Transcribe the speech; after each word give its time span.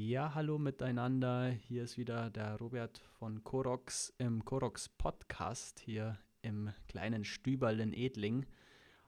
Ja, 0.00 0.32
hallo 0.36 0.58
miteinander. 0.58 1.48
Hier 1.48 1.82
ist 1.82 1.98
wieder 1.98 2.30
der 2.30 2.54
Robert 2.58 2.98
von 3.18 3.42
Korox 3.42 4.14
im 4.18 4.44
Korox 4.44 4.88
Podcast 4.88 5.80
hier 5.80 6.16
im 6.40 6.72
kleinen 6.86 7.24
Stüberl 7.24 7.80
in 7.80 7.92
Edling. 7.92 8.46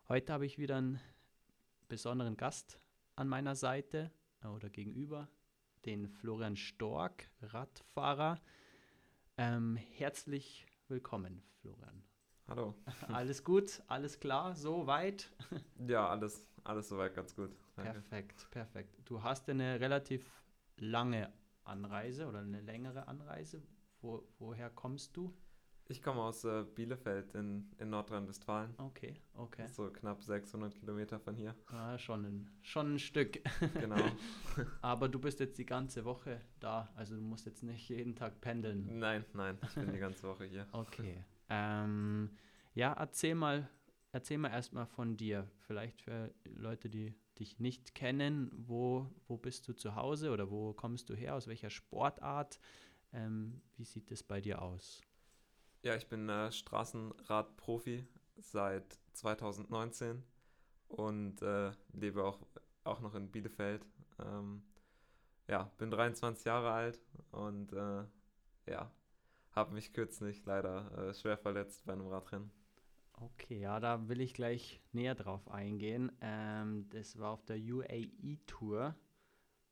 Heute 0.08 0.32
habe 0.32 0.46
ich 0.46 0.58
wieder 0.58 0.78
einen 0.78 0.98
besonderen 1.86 2.36
Gast 2.36 2.80
an 3.14 3.28
meiner 3.28 3.54
Seite 3.54 4.10
oder 4.42 4.68
gegenüber, 4.68 5.28
den 5.86 6.08
Florian 6.08 6.56
Stork, 6.56 7.30
Radfahrer. 7.40 8.40
Ähm, 9.38 9.76
herzlich 9.76 10.66
willkommen, 10.88 11.40
Florian. 11.60 12.02
Hallo. 12.48 12.74
Alles 13.06 13.44
gut, 13.44 13.80
alles 13.86 14.18
klar, 14.18 14.56
so 14.56 14.88
weit? 14.88 15.30
Ja, 15.86 16.08
alles, 16.08 16.44
alles 16.64 16.88
soweit 16.88 17.14
ganz 17.14 17.36
gut. 17.36 17.52
Danke. 17.76 17.92
Perfekt, 17.92 18.48
perfekt. 18.50 18.98
Du 19.04 19.22
hast 19.22 19.48
eine 19.48 19.78
relativ 19.78 20.40
lange 20.80 21.32
Anreise 21.64 22.26
oder 22.26 22.40
eine 22.40 22.60
längere 22.60 23.06
Anreise. 23.06 23.62
Wo, 24.00 24.26
woher 24.38 24.70
kommst 24.70 25.16
du? 25.16 25.32
Ich 25.90 26.00
komme 26.02 26.22
aus 26.22 26.44
äh, 26.44 26.64
Bielefeld 26.76 27.34
in, 27.34 27.68
in 27.78 27.90
Nordrhein-Westfalen. 27.90 28.74
Okay, 28.78 29.20
okay. 29.34 29.66
So 29.66 29.90
knapp 29.90 30.22
600 30.22 30.72
Kilometer 30.76 31.18
von 31.18 31.34
hier. 31.34 31.56
Ah, 31.66 31.98
schon, 31.98 32.24
ein, 32.24 32.50
schon 32.62 32.94
ein 32.94 32.98
Stück. 33.00 33.40
Genau. 33.74 33.96
Aber 34.82 35.08
du 35.08 35.18
bist 35.18 35.40
jetzt 35.40 35.58
die 35.58 35.66
ganze 35.66 36.04
Woche 36.04 36.40
da, 36.60 36.88
also 36.94 37.16
du 37.16 37.20
musst 37.20 37.44
jetzt 37.44 37.64
nicht 37.64 37.88
jeden 37.88 38.14
Tag 38.14 38.40
pendeln. 38.40 39.00
Nein, 39.00 39.24
nein, 39.32 39.58
ich 39.64 39.74
bin 39.74 39.92
die 39.92 39.98
ganze 39.98 40.22
Woche 40.28 40.44
hier. 40.44 40.66
Okay. 40.72 41.24
Ähm, 41.48 42.30
ja, 42.74 42.92
erzähl 42.92 43.34
mal, 43.34 43.68
erzähl 44.12 44.38
mal 44.38 44.50
erstmal 44.50 44.86
von 44.86 45.16
dir. 45.16 45.50
Vielleicht 45.66 46.00
für 46.02 46.32
Leute, 46.44 46.88
die 46.88 47.12
dich 47.40 47.58
nicht 47.58 47.94
kennen, 47.94 48.50
wo, 48.52 49.10
wo 49.26 49.36
bist 49.36 49.66
du 49.66 49.72
zu 49.72 49.96
Hause 49.96 50.30
oder 50.30 50.50
wo 50.50 50.72
kommst 50.72 51.08
du 51.10 51.14
her, 51.14 51.34
aus 51.34 51.46
welcher 51.46 51.70
Sportart? 51.70 52.60
Ähm, 53.12 53.60
wie 53.76 53.84
sieht 53.84 54.10
es 54.12 54.22
bei 54.22 54.40
dir 54.40 54.62
aus? 54.62 55.00
Ja, 55.82 55.96
ich 55.96 56.06
bin 56.08 56.28
äh, 56.28 56.52
Straßenradprofi 56.52 58.06
seit 58.36 58.98
2019 59.14 60.22
und 60.88 61.42
äh, 61.42 61.72
lebe 61.92 62.24
auch, 62.24 62.38
auch 62.84 63.00
noch 63.00 63.14
in 63.14 63.30
Bielefeld. 63.30 63.84
Ähm, 64.18 64.62
ja, 65.48 65.64
bin 65.78 65.90
23 65.90 66.44
Jahre 66.44 66.70
alt 66.70 67.00
und 67.32 67.72
äh, 67.72 68.04
ja, 68.66 68.92
habe 69.52 69.74
mich 69.74 69.92
kürzlich 69.92 70.44
leider 70.44 71.08
äh, 71.08 71.14
schwer 71.14 71.38
verletzt 71.38 71.84
bei 71.86 71.94
einem 71.94 72.06
Radrennen. 72.06 72.52
Okay, 73.22 73.60
ja, 73.60 73.78
da 73.80 74.08
will 74.08 74.22
ich 74.22 74.32
gleich 74.32 74.80
näher 74.92 75.14
drauf 75.14 75.50
eingehen. 75.50 76.10
Ähm, 76.22 76.88
das 76.88 77.18
war 77.18 77.32
auf 77.32 77.44
der 77.44 77.58
UAE-Tour, 77.58 78.94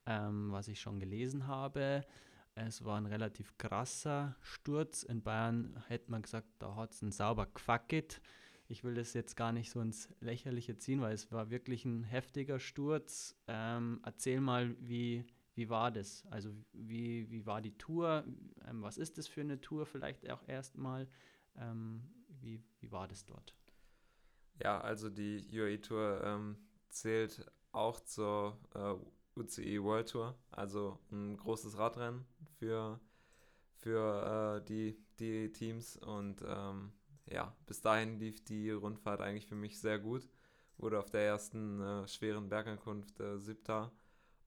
ähm, 0.05 0.51
was 0.51 0.67
ich 0.67 0.79
schon 0.79 0.99
gelesen 0.99 1.47
habe. 1.47 2.05
Es 2.53 2.85
war 2.85 2.97
ein 2.97 3.07
relativ 3.07 3.57
krasser 3.57 4.35
Sturz. 4.41 5.01
In 5.01 5.23
Bayern 5.23 5.83
hätte 5.87 6.11
man 6.11 6.21
gesagt, 6.21 6.47
da 6.59 6.75
hat 6.75 6.91
es 6.91 7.01
ein 7.01 7.11
sauber 7.11 7.47
gefackelt. 7.47 8.21
Ich 8.67 8.83
will 8.83 8.93
das 8.93 9.13
jetzt 9.13 9.35
gar 9.35 9.51
nicht 9.51 9.71
so 9.71 9.81
ins 9.81 10.09
Lächerliche 10.19 10.77
ziehen, 10.77 11.01
weil 11.01 11.15
es 11.15 11.31
war 11.31 11.49
wirklich 11.49 11.85
ein 11.85 12.03
heftiger 12.03 12.59
Sturz. 12.59 13.35
Ähm, 13.47 13.99
erzähl 14.05 14.41
mal, 14.41 14.75
wie, 14.79 15.25
wie 15.55 15.69
war 15.69 15.89
das? 15.89 16.23
Also 16.29 16.51
wie, 16.73 17.27
wie 17.31 17.47
war 17.47 17.61
die 17.61 17.75
Tour? 17.79 18.25
Ähm, 18.67 18.83
was 18.83 18.99
ist 18.99 19.17
das 19.17 19.27
für 19.27 19.41
eine 19.41 19.59
Tour 19.59 19.87
vielleicht 19.87 20.29
auch 20.29 20.47
erstmal? 20.47 21.07
Wie, 22.41 22.63
wie 22.79 22.91
war 22.91 23.07
das 23.07 23.25
dort? 23.25 23.55
Ja, 24.61 24.81
also 24.81 25.09
die 25.09 25.47
UAE 25.51 25.79
Tour 25.81 26.21
ähm, 26.23 26.57
zählt 26.89 27.45
auch 27.71 27.99
zur 27.99 28.57
äh, 28.73 29.39
UCI 29.39 29.81
World 29.81 30.09
Tour, 30.09 30.35
also 30.51 30.99
ein 31.11 31.37
großes 31.37 31.77
Radrennen 31.77 32.25
für, 32.57 32.99
für 33.77 34.61
äh, 34.61 34.65
die, 34.65 34.97
die 35.19 35.51
Teams 35.51 35.95
und 35.97 36.43
ähm, 36.45 36.91
ja, 37.27 37.55
bis 37.67 37.81
dahin 37.81 38.19
lief 38.19 38.43
die 38.43 38.71
Rundfahrt 38.71 39.21
eigentlich 39.21 39.47
für 39.47 39.55
mich 39.55 39.79
sehr 39.79 39.99
gut. 39.99 40.27
Wurde 40.77 40.99
auf 40.99 41.09
der 41.09 41.21
ersten 41.21 41.81
äh, 41.81 42.07
schweren 42.07 42.49
Bergankunft 42.49 43.19
äh, 43.19 43.37
siebter 43.37 43.91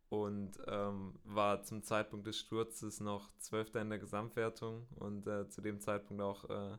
und 0.09 0.59
ähm, 0.67 1.15
war 1.25 1.63
zum 1.63 1.83
Zeitpunkt 1.83 2.27
des 2.27 2.39
Sturzes 2.39 3.01
noch 3.01 3.31
Zwölfter 3.39 3.81
in 3.81 3.89
der 3.89 3.99
Gesamtwertung 3.99 4.87
und 4.97 5.27
äh, 5.27 5.49
zu 5.49 5.61
dem 5.61 5.81
Zeitpunkt 5.81 6.23
auch 6.23 6.49
äh, 6.51 6.77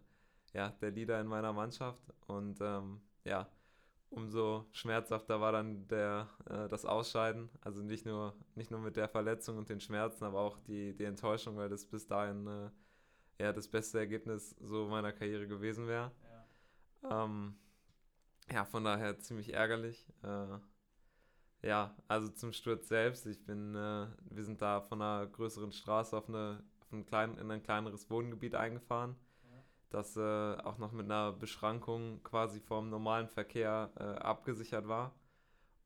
ja, 0.54 0.70
der 0.82 0.92
Leader 0.92 1.20
in 1.20 1.28
meiner 1.28 1.54
Mannschaft. 1.54 2.02
Und 2.28 2.60
ähm, 2.62 3.02
ja, 3.24 3.50
umso 4.10 4.66
schmerzhafter 4.72 5.42
war 5.42 5.52
dann 5.52 5.88
der, 5.88 6.30
äh, 6.50 6.68
das 6.70 6.86
Ausscheiden. 6.86 7.50
Also 7.62 7.82
nicht 7.82 8.06
nur, 8.06 8.36
nicht 8.56 8.72
nur 8.72 8.80
mit 8.80 8.96
der 8.96 9.10
Verletzung 9.10 9.58
und 9.58 9.70
den 9.70 9.80
Schmerzen, 9.80 10.24
aber 10.24 10.40
auch 10.40 10.60
die, 10.60 10.96
die 10.96 11.06
Enttäuschung, 11.06 11.58
weil 11.58 11.70
das 11.70 11.86
bis 11.86 12.08
dahin 12.08 12.48
äh, 12.48 12.70
ja, 13.40 13.52
das 13.52 13.68
beste 13.68 14.00
Ergebnis 14.00 14.56
so 14.60 14.88
meiner 14.88 15.12
Karriere 15.12 15.48
gewesen 15.48 15.88
wäre. 15.88 16.12
Ja. 17.04 17.26
Ähm, 17.26 17.56
ja, 18.52 18.66
von 18.66 18.84
daher 18.84 19.20
ziemlich 19.20 19.54
ärgerlich. 19.54 20.08
Äh, 20.22 20.60
ja, 21.68 21.96
also 22.08 22.30
zum 22.30 22.54
Sturz 22.54 22.88
selbst. 22.88 23.26
Ich 23.26 23.44
bin, 23.46 23.74
äh, 23.76 24.08
wir 24.30 24.44
sind 24.44 24.62
da 24.62 24.82
von 24.82 25.02
einer 25.02 25.26
größeren 25.28 25.72
Straße 25.72 26.16
auf, 26.16 26.28
eine, 26.30 26.64
auf 26.82 26.92
ein 26.92 27.06
klein, 27.06 27.38
in 27.38 27.50
ein 27.50 27.64
kleineres 27.64 28.10
Wohngebiet 28.10 28.56
eingefahren. 28.56 29.16
Das 29.94 30.18
äh, 30.18 30.56
auch 30.58 30.78
noch 30.78 30.92
mit 30.92 31.06
einer 31.06 31.32
Beschränkung 31.32 32.22
quasi 32.24 32.60
vom 32.60 32.90
normalen 32.90 33.28
Verkehr 33.28 33.92
äh, 33.96 34.04
abgesichert 34.04 34.88
war. 34.88 35.14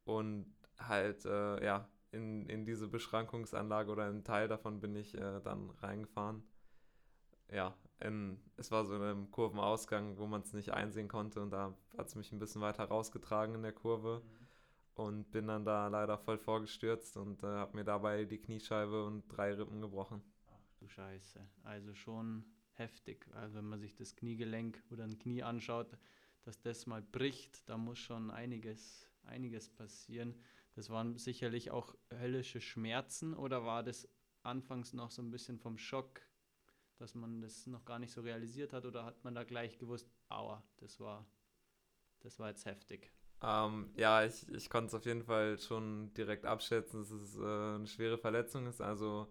Und 0.06 0.54
halt, 0.80 1.26
äh, 1.26 1.64
ja, 1.64 1.90
in, 2.12 2.46
in 2.48 2.66
diese 2.66 2.88
Beschränkungsanlage 2.88 3.92
oder 3.92 4.06
einen 4.06 4.24
Teil 4.24 4.48
davon 4.48 4.80
bin 4.80 4.96
ich 4.96 5.16
äh, 5.16 5.42
dann 5.42 5.70
reingefahren. 5.82 6.44
Ja, 7.52 7.76
in, 8.00 8.40
es 8.58 8.72
war 8.72 8.86
so 8.86 8.96
in 8.96 9.02
einem 9.02 9.32
Kurvenausgang, 9.32 10.18
wo 10.18 10.28
man 10.28 10.42
es 10.42 10.54
nicht 10.54 10.72
einsehen 10.74 11.08
konnte 11.08 11.42
und 11.42 11.52
da 11.52 11.74
hat 11.98 12.08
es 12.08 12.16
mich 12.16 12.32
ein 12.32 12.40
bisschen 12.40 12.62
weiter 12.62 12.86
rausgetragen 12.86 13.56
in 13.56 13.64
der 13.64 13.74
Kurve. 13.74 14.22
Mhm 14.24 14.48
und 14.98 15.32
bin 15.32 15.48
dann 15.48 15.64
da 15.64 15.88
leider 15.88 16.18
voll 16.18 16.38
vorgestürzt 16.38 17.18
und 17.18 17.44
äh, 17.44 17.48
habe 17.48 17.78
mir 17.78 17.84
dabei 17.84 18.26
die 18.26 18.40
Kniescheibe 18.40 19.06
und 19.06 19.28
drei 19.28 19.54
Rippen 19.54 19.80
gebrochen. 19.80 20.22
Ach 20.48 20.74
du 20.80 20.88
Scheiße. 20.88 21.40
Also 21.64 21.94
schon 21.94 22.44
heftig. 22.78 23.28
Also 23.34 23.56
wenn 23.58 23.66
man 23.66 23.80
sich 23.80 23.96
das 23.96 24.16
Kniegelenk 24.16 24.82
oder 24.92 25.04
ein 25.04 25.18
Knie 25.18 25.44
anschaut, 25.44 25.98
dass 26.44 26.62
das 26.62 26.86
mal 26.86 27.02
bricht, 27.02 27.68
da 27.68 27.78
muss 27.78 28.00
schon 28.00 28.32
einiges, 28.32 29.10
einiges 29.24 29.70
passieren. 29.70 30.36
Das 30.76 30.90
waren 30.90 31.18
sicherlich 31.18 31.72
auch 31.72 31.96
höllische 32.12 32.62
Schmerzen 32.62 33.34
oder 33.34 33.66
war 33.66 33.84
das 33.84 34.08
anfangs 34.44 34.94
noch 34.94 35.12
so 35.12 35.22
ein 35.22 35.32
bisschen 35.32 35.60
vom 35.60 35.78
Schock, 35.78 36.22
dass 36.98 37.16
man 37.16 37.42
das 37.42 37.68
noch 37.68 37.84
gar 37.84 38.00
nicht 38.00 38.12
so 38.12 38.22
realisiert 38.22 38.74
hat 38.74 38.86
oder 38.86 39.04
hat 39.04 39.24
man 39.24 39.36
da 39.36 39.44
gleich 39.44 39.78
gewusst, 39.78 40.10
aua, 40.30 40.64
das 40.78 41.00
war, 41.00 41.28
das 42.20 42.40
war 42.40 42.50
jetzt 42.50 42.66
heftig? 42.66 43.12
Ähm, 43.42 43.92
ja, 43.96 44.24
ich, 44.26 44.48
ich 44.50 44.70
konnte 44.70 44.88
es 44.88 44.94
auf 44.94 45.06
jeden 45.06 45.24
Fall 45.24 45.60
schon 45.60 46.14
direkt 46.14 46.46
abschätzen, 46.46 47.02
dass 47.02 47.12
es 47.12 47.36
äh, 47.36 47.76
eine 47.76 47.88
schwere 47.88 48.18
Verletzung 48.18 48.66
ist. 48.68 48.82
Also 48.82 49.28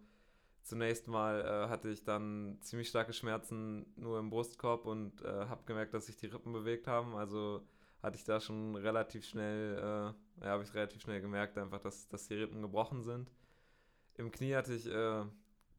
zunächst 0.67 1.07
mal 1.07 1.41
äh, 1.43 1.69
hatte 1.69 1.89
ich 1.89 2.03
dann 2.03 2.59
ziemlich 2.61 2.89
starke 2.89 3.13
Schmerzen 3.13 3.87
nur 3.97 4.19
im 4.19 4.31
Brustkorb 4.31 4.85
und 4.85 5.23
äh, 5.23 5.47
habe 5.47 5.63
gemerkt, 5.65 5.95
dass 5.95 6.07
sich 6.07 6.17
die 6.17 6.27
Rippen 6.27 6.53
bewegt 6.53 6.89
haben. 6.89 7.15
Also 7.15 7.65
hatte 8.03 8.17
ich 8.17 8.25
da 8.25 8.41
schon 8.41 8.75
relativ 8.75 9.25
schnell, 9.25 9.77
äh, 9.79 10.45
ja, 10.45 10.51
habe 10.51 10.65
ich 10.65 10.75
relativ 10.75 11.03
schnell 11.03 11.21
gemerkt, 11.21 11.57
einfach, 11.57 11.81
dass, 11.81 12.09
dass 12.09 12.27
die 12.27 12.35
Rippen 12.35 12.63
gebrochen 12.63 13.05
sind. 13.05 13.31
Im 14.15 14.33
Knie 14.33 14.57
hatte 14.57 14.75
ich 14.75 14.87
äh, 14.87 15.25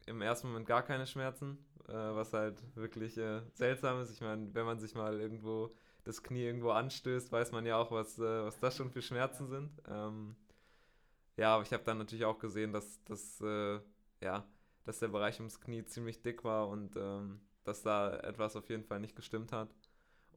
im 0.05 0.21
ersten 0.21 0.47
Moment 0.47 0.65
gar 0.65 0.83
keine 0.83 1.05
Schmerzen, 1.05 1.57
äh, 1.89 1.93
was 1.93 2.31
halt 2.31 2.63
wirklich 2.75 3.19
seltsam 3.53 4.01
ist. 4.01 4.11
Ich 4.11 4.21
meine, 4.21 4.53
wenn 4.53 4.65
man 4.65 4.79
sich 4.79 4.95
mal 4.95 5.19
irgendwo 5.19 5.75
das 6.05 6.23
Knie 6.23 6.43
irgendwo 6.43 6.69
anstößt, 6.69 7.29
weiß 7.29 7.51
man 7.51 7.65
ja 7.65 7.75
auch, 7.77 7.91
was, 7.91 8.17
äh, 8.19 8.45
was 8.45 8.57
das 8.59 8.77
schon 8.77 8.89
für 8.89 9.01
Schmerzen 9.01 9.47
sind. 9.49 9.69
Ähm, 9.89 10.37
ja, 11.35 11.55
aber 11.55 11.63
ich 11.63 11.73
habe 11.73 11.83
dann 11.83 11.97
natürlich 11.97 12.23
auch 12.23 12.39
gesehen, 12.39 12.71
dass, 12.71 13.41
äh, 13.41 13.79
ja, 14.21 14.45
dass 14.87 14.99
der 14.99 15.09
Bereich 15.09 15.39
ums 15.39 15.59
Knie 15.59 15.83
ziemlich 15.83 16.21
dick 16.21 16.45
war 16.45 16.69
und 16.69 16.95
ähm, 16.95 17.41
dass 17.65 17.83
da 17.83 18.17
etwas 18.19 18.55
auf 18.55 18.69
jeden 18.69 18.85
Fall 18.85 19.01
nicht 19.01 19.17
gestimmt 19.17 19.51
hat. 19.51 19.69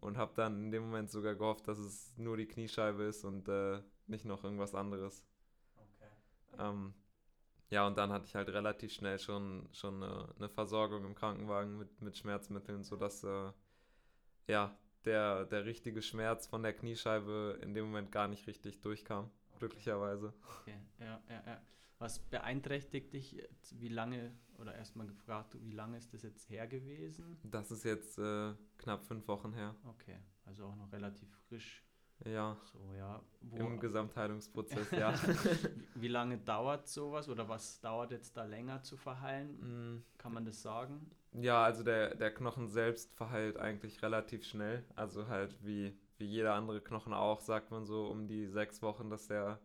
Und 0.00 0.16
habe 0.16 0.32
dann 0.34 0.64
in 0.64 0.70
dem 0.72 0.82
Moment 0.82 1.10
sogar 1.10 1.34
gehofft, 1.34 1.68
dass 1.68 1.78
es 1.78 2.16
nur 2.16 2.36
die 2.36 2.46
Kniescheibe 2.46 3.04
ist 3.04 3.24
und 3.24 3.48
äh, 3.48 3.80
nicht 4.06 4.24
noch 4.24 4.42
irgendwas 4.42 4.74
anderes. 4.74 5.26
Okay. 5.76 6.10
Ähm, 6.58 6.94
ja, 7.68 7.86
und 7.86 7.96
dann 7.98 8.10
hatte 8.10 8.24
ich 8.24 8.34
halt 8.34 8.48
relativ 8.48 8.92
schnell 8.92 9.18
schon, 9.18 9.68
schon 9.72 10.02
eine, 10.02 10.34
eine 10.36 10.48
Versorgung 10.48 11.04
im 11.04 11.14
Krankenwagen 11.14 11.78
mit, 11.78 12.00
mit 12.00 12.16
Schmerzmitteln, 12.16 12.82
sodass 12.82 13.22
äh, 13.24 13.52
ja, 14.48 14.76
der, 15.04 15.44
der 15.44 15.66
richtige 15.66 16.02
Schmerz 16.02 16.46
von 16.46 16.62
der 16.62 16.72
Kniescheibe 16.72 17.58
in 17.62 17.74
dem 17.74 17.84
Moment 17.84 18.10
gar 18.10 18.26
nicht 18.26 18.46
richtig 18.46 18.80
durchkam, 18.80 19.26
okay. 19.50 19.58
glücklicherweise. 19.58 20.32
Okay, 20.62 20.80
ja, 20.98 21.22
ja, 21.28 21.42
ja. 21.46 21.62
Was 22.00 22.18
beeinträchtigt 22.18 23.12
dich, 23.12 23.36
wie 23.72 23.88
lange, 23.88 24.32
oder 24.58 24.74
erstmal 24.74 25.06
gefragt, 25.06 25.54
wie 25.60 25.72
lange 25.72 25.98
ist 25.98 26.14
das 26.14 26.22
jetzt 26.22 26.48
her 26.48 26.66
gewesen? 26.66 27.38
Das 27.44 27.70
ist 27.70 27.84
jetzt 27.84 28.18
äh, 28.18 28.54
knapp 28.78 29.04
fünf 29.04 29.28
Wochen 29.28 29.52
her. 29.52 29.74
Okay, 29.84 30.16
also 30.46 30.64
auch 30.64 30.76
noch 30.76 30.90
relativ 30.92 31.28
frisch. 31.46 31.84
Ja. 32.24 32.56
So, 32.72 32.78
ja. 32.96 33.20
Wo, 33.42 33.56
Im 33.56 33.80
Gesamtheilungsprozess, 33.80 34.90
ja. 34.92 35.12
Wie 35.94 36.08
lange 36.08 36.38
dauert 36.38 36.88
sowas 36.88 37.28
oder 37.28 37.48
was 37.48 37.80
dauert 37.80 38.12
jetzt 38.12 38.34
da 38.34 38.44
länger 38.44 38.82
zu 38.82 38.96
verheilen? 38.96 39.96
Mm. 39.96 40.04
Kann 40.16 40.32
man 40.32 40.46
das 40.46 40.62
sagen? 40.62 41.10
Ja, 41.32 41.62
also 41.62 41.82
der, 41.82 42.14
der 42.14 42.32
Knochen 42.32 42.68
selbst 42.68 43.14
verheilt 43.14 43.58
eigentlich 43.58 44.02
relativ 44.02 44.44
schnell. 44.44 44.84
Also 44.96 45.28
halt 45.28 45.54
wie, 45.64 45.94
wie 46.16 46.26
jeder 46.26 46.54
andere 46.54 46.80
Knochen 46.80 47.12
auch, 47.12 47.40
sagt 47.40 47.70
man 47.70 47.84
so 47.84 48.06
um 48.06 48.26
die 48.26 48.46
sechs 48.46 48.80
Wochen, 48.82 49.10
dass 49.10 49.28
der 49.28 49.60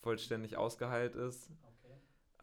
vollständig 0.00 0.56
ausgeheilt 0.56 1.14
ist. 1.14 1.50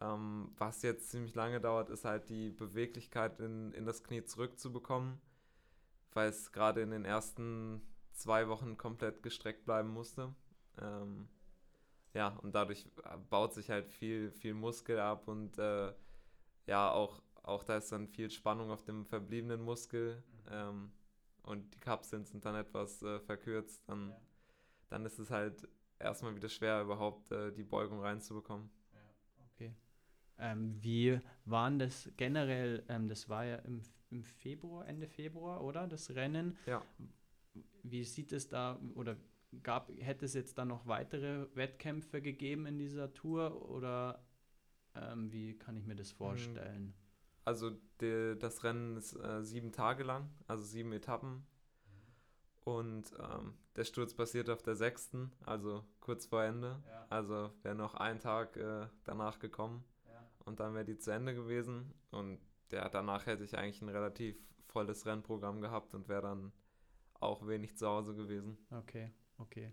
Ähm, 0.00 0.52
was 0.56 0.82
jetzt 0.82 1.10
ziemlich 1.10 1.34
lange 1.34 1.60
dauert, 1.60 1.90
ist 1.90 2.04
halt 2.04 2.28
die 2.28 2.50
Beweglichkeit 2.50 3.40
in, 3.40 3.72
in 3.72 3.84
das 3.84 4.04
Knie 4.04 4.24
zurückzubekommen, 4.24 5.20
weil 6.12 6.28
es 6.28 6.52
gerade 6.52 6.82
in 6.82 6.90
den 6.90 7.04
ersten 7.04 7.82
zwei 8.12 8.48
Wochen 8.48 8.76
komplett 8.76 9.22
gestreckt 9.22 9.64
bleiben 9.64 9.88
musste. 9.88 10.34
Ähm, 10.80 11.28
ja, 12.14 12.28
und 12.42 12.54
dadurch 12.54 12.88
baut 13.28 13.54
sich 13.54 13.70
halt 13.70 13.86
viel, 13.88 14.30
viel 14.30 14.54
Muskel 14.54 14.98
ab 14.98 15.28
und 15.28 15.58
äh, 15.58 15.92
ja, 16.66 16.90
auch, 16.90 17.22
auch 17.42 17.64
da 17.64 17.76
ist 17.78 17.90
dann 17.90 18.08
viel 18.08 18.30
Spannung 18.30 18.70
auf 18.70 18.84
dem 18.84 19.04
verbliebenen 19.04 19.60
Muskel 19.60 20.22
mhm. 20.44 20.50
ähm, 20.50 20.92
und 21.42 21.74
die 21.74 21.80
Kapseln 21.80 22.24
sind 22.24 22.44
dann 22.44 22.54
etwas 22.54 23.02
äh, 23.02 23.20
verkürzt. 23.20 23.82
Dann, 23.88 24.10
ja. 24.10 24.20
dann 24.90 25.06
ist 25.06 25.18
es 25.18 25.30
halt 25.30 25.68
erstmal 25.98 26.36
wieder 26.36 26.48
schwer, 26.48 26.82
überhaupt 26.82 27.32
äh, 27.32 27.52
die 27.52 27.64
Beugung 27.64 28.00
reinzubekommen. 28.00 28.70
Ähm, 30.38 30.76
wie 30.80 31.20
waren 31.44 31.78
das 31.78 32.10
generell, 32.16 32.84
ähm, 32.88 33.08
das 33.08 33.28
war 33.28 33.44
ja 33.44 33.56
im, 33.56 33.82
im 34.10 34.24
Februar, 34.24 34.86
Ende 34.86 35.08
Februar, 35.08 35.62
oder? 35.62 35.86
Das 35.86 36.14
Rennen. 36.14 36.56
Ja. 36.66 36.82
Wie 37.82 38.04
sieht 38.04 38.32
es 38.32 38.48
da 38.48 38.78
oder 38.94 39.16
gab, 39.62 39.90
hätte 39.98 40.24
es 40.24 40.34
jetzt 40.34 40.58
dann 40.58 40.68
noch 40.68 40.86
weitere 40.86 41.46
Wettkämpfe 41.54 42.20
gegeben 42.20 42.66
in 42.66 42.78
dieser 42.78 43.12
Tour 43.14 43.68
oder 43.70 44.22
ähm, 44.94 45.32
wie 45.32 45.56
kann 45.58 45.76
ich 45.76 45.86
mir 45.86 45.96
das 45.96 46.10
hm. 46.10 46.16
vorstellen? 46.16 46.94
Also 47.44 47.70
die, 48.00 48.36
das 48.38 48.62
Rennen 48.62 48.96
ist 48.96 49.14
äh, 49.14 49.42
sieben 49.42 49.72
Tage 49.72 50.04
lang, 50.04 50.30
also 50.46 50.64
sieben 50.64 50.92
Etappen. 50.92 51.46
Und 52.64 53.14
ähm, 53.18 53.54
der 53.76 53.84
Sturz 53.84 54.12
passiert 54.12 54.50
auf 54.50 54.62
der 54.62 54.74
sechsten, 54.74 55.32
also 55.46 55.82
kurz 56.00 56.26
vor 56.26 56.44
Ende. 56.44 56.82
Ja. 56.86 57.06
Also 57.08 57.50
wäre 57.62 57.74
noch 57.74 57.94
ein 57.94 58.20
Tag 58.20 58.58
äh, 58.58 58.88
danach 59.04 59.38
gekommen. 59.38 59.82
Und 60.48 60.60
dann 60.60 60.74
wäre 60.74 60.84
die 60.84 60.98
zu 60.98 61.12
Ende 61.12 61.34
gewesen. 61.34 61.94
Und 62.10 62.40
ja, 62.72 62.88
danach 62.88 63.26
hätte 63.26 63.44
ich 63.44 63.56
eigentlich 63.56 63.80
ein 63.82 63.88
relativ 63.88 64.36
volles 64.66 65.06
Rennprogramm 65.06 65.60
gehabt 65.60 65.94
und 65.94 66.08
wäre 66.08 66.22
dann 66.22 66.52
auch 67.20 67.46
wenig 67.46 67.76
zu 67.76 67.86
Hause 67.86 68.14
gewesen. 68.14 68.58
Okay, 68.70 69.12
okay. 69.38 69.72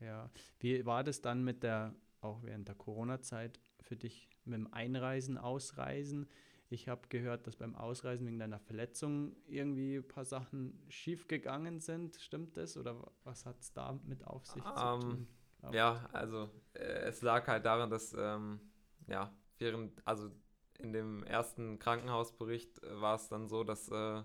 Ja. 0.00 0.30
Wie 0.58 0.84
war 0.84 1.04
das 1.04 1.20
dann 1.20 1.44
mit 1.44 1.62
der, 1.62 1.94
auch 2.20 2.42
während 2.42 2.68
der 2.68 2.74
Corona-Zeit 2.74 3.60
für 3.80 3.96
dich 3.96 4.28
mit 4.44 4.54
dem 4.54 4.72
Einreisen, 4.72 5.38
Ausreisen? 5.38 6.28
Ich 6.68 6.88
habe 6.88 7.02
gehört, 7.08 7.46
dass 7.46 7.56
beim 7.56 7.74
Ausreisen 7.74 8.26
wegen 8.26 8.38
deiner 8.38 8.58
Verletzung 8.58 9.36
irgendwie 9.46 9.96
ein 9.96 10.08
paar 10.08 10.24
Sachen 10.24 10.82
schief 10.88 11.28
gegangen 11.28 11.80
sind. 11.80 12.16
Stimmt 12.16 12.56
das? 12.56 12.76
Oder 12.76 13.12
was 13.24 13.44
hat 13.44 13.60
es 13.60 13.72
da 13.74 14.00
mit 14.04 14.26
auf 14.26 14.46
sich 14.46 14.64
um, 14.64 14.76
zu 14.76 14.84
ähm, 14.84 15.00
tun? 15.00 15.28
Ja, 15.72 16.08
also 16.12 16.50
äh, 16.72 17.04
es 17.04 17.22
lag 17.22 17.46
halt 17.46 17.66
daran, 17.66 17.90
dass 17.90 18.14
ähm, 18.18 18.58
ja, 19.06 19.32
während, 19.62 20.06
also 20.06 20.30
in 20.78 20.92
dem 20.92 21.22
ersten 21.24 21.78
Krankenhausbericht 21.78 22.82
äh, 22.82 23.00
war 23.00 23.16
es 23.16 23.28
dann 23.28 23.48
so, 23.48 23.64
dass 23.64 23.88
äh, 23.90 24.22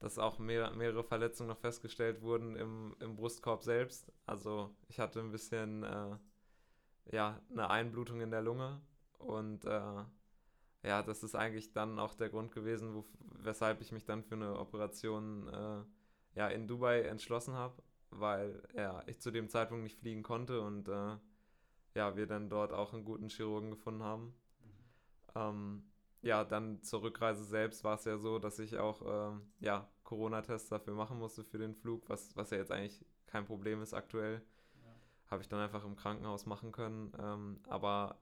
dass 0.00 0.18
auch 0.18 0.38
mehr, 0.38 0.72
mehrere 0.72 1.04
Verletzungen 1.04 1.50
noch 1.50 1.58
festgestellt 1.58 2.22
wurden 2.22 2.56
im, 2.56 2.96
im 3.00 3.16
Brustkorb 3.16 3.62
selbst. 3.62 4.10
Also 4.26 4.74
ich 4.88 4.98
hatte 4.98 5.20
ein 5.20 5.30
bisschen 5.30 5.84
äh, 5.84 6.16
ja, 7.12 7.40
eine 7.50 7.70
Einblutung 7.70 8.20
in 8.20 8.30
der 8.30 8.40
Lunge 8.40 8.80
und 9.18 9.64
äh, 9.66 10.04
ja, 10.82 11.02
das 11.02 11.22
ist 11.22 11.34
eigentlich 11.34 11.72
dann 11.72 11.98
auch 11.98 12.14
der 12.14 12.30
Grund 12.30 12.52
gewesen, 12.52 12.94
wo, 12.94 13.04
weshalb 13.42 13.82
ich 13.82 13.92
mich 13.92 14.06
dann 14.06 14.24
für 14.24 14.36
eine 14.36 14.58
Operation 14.58 15.48
äh, 15.48 16.38
ja, 16.38 16.48
in 16.48 16.66
Dubai 16.66 17.02
entschlossen 17.02 17.54
habe, 17.54 17.82
weil 18.08 18.62
ja, 18.74 19.02
ich 19.06 19.20
zu 19.20 19.30
dem 19.30 19.50
Zeitpunkt 19.50 19.84
nicht 19.84 19.98
fliegen 19.98 20.22
konnte 20.22 20.62
und 20.62 20.88
äh, 20.88 21.16
ja, 21.94 22.16
wir 22.16 22.26
dann 22.26 22.48
dort 22.48 22.72
auch 22.72 22.94
einen 22.94 23.04
guten 23.04 23.28
Chirurgen 23.28 23.70
gefunden 23.70 24.02
haben. 24.02 24.34
Ähm, 25.34 25.84
ja, 26.22 26.44
dann 26.44 26.82
zur 26.82 27.02
Rückreise 27.02 27.44
selbst 27.44 27.82
war 27.84 27.94
es 27.94 28.04
ja 28.04 28.18
so, 28.18 28.38
dass 28.38 28.58
ich 28.58 28.78
auch 28.78 29.02
ähm, 29.06 29.42
ja, 29.60 29.88
Corona-Tests 30.04 30.68
dafür 30.68 30.94
machen 30.94 31.18
musste 31.18 31.44
für 31.44 31.58
den 31.58 31.74
Flug, 31.74 32.08
was, 32.08 32.36
was 32.36 32.50
ja 32.50 32.58
jetzt 32.58 32.72
eigentlich 32.72 33.04
kein 33.26 33.46
Problem 33.46 33.80
ist 33.80 33.94
aktuell. 33.94 34.42
Ja. 34.74 35.30
Habe 35.30 35.42
ich 35.42 35.48
dann 35.48 35.60
einfach 35.60 35.84
im 35.84 35.96
Krankenhaus 35.96 36.46
machen 36.46 36.72
können. 36.72 37.12
Ähm, 37.18 37.60
aber 37.68 38.18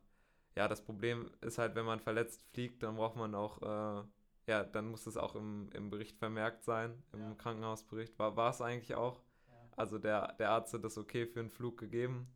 ja, 0.55 0.69
das 0.69 0.85
Problem 0.85 1.31
ist 1.41 1.59
halt, 1.59 1.75
wenn 1.75 1.87
man 1.87 2.01
verletzt 2.01 2.45
fliegt, 2.53 2.83
dann 2.83 2.97
braucht 2.97 3.17
man 3.17 3.35
auch, 3.35 3.63
äh, 3.63 4.05
ja, 4.47 4.65
dann 4.65 4.91
muss 4.91 5.07
es 5.07 5.17
auch 5.17 5.35
im, 5.35 5.71
im 5.73 5.91
Bericht 5.91 6.19
vermerkt 6.19 6.65
sein, 6.65 7.03
im 7.13 7.21
ja. 7.21 7.35
Krankenhausbericht. 7.35 8.19
War, 8.19 8.37
war 8.37 8.51
es 8.51 8.61
eigentlich 8.61 8.95
auch. 8.95 9.23
Ja. 9.49 9.55
Also 9.77 9.99
der, 9.99 10.35
der 10.35 10.51
Arzt 10.51 10.73
hat 10.75 10.85
das 10.85 10.99
okay 10.99 11.27
für 11.27 11.41
einen 11.41 11.51
Flug 11.51 11.79
gegeben, 11.79 12.29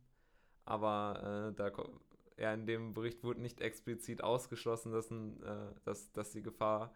aber 0.65 1.51
äh, 1.51 1.55
da 1.55 1.69
ja, 2.37 2.53
in 2.53 2.65
dem 2.65 2.93
Bericht 2.93 3.23
wurde 3.23 3.41
nicht 3.41 3.61
explizit 3.61 4.23
ausgeschlossen, 4.23 4.91
dass, 4.91 5.11
ein, 5.11 5.41
äh, 5.43 5.73
dass, 5.83 6.11
dass 6.13 6.31
die 6.31 6.41
Gefahr 6.41 6.93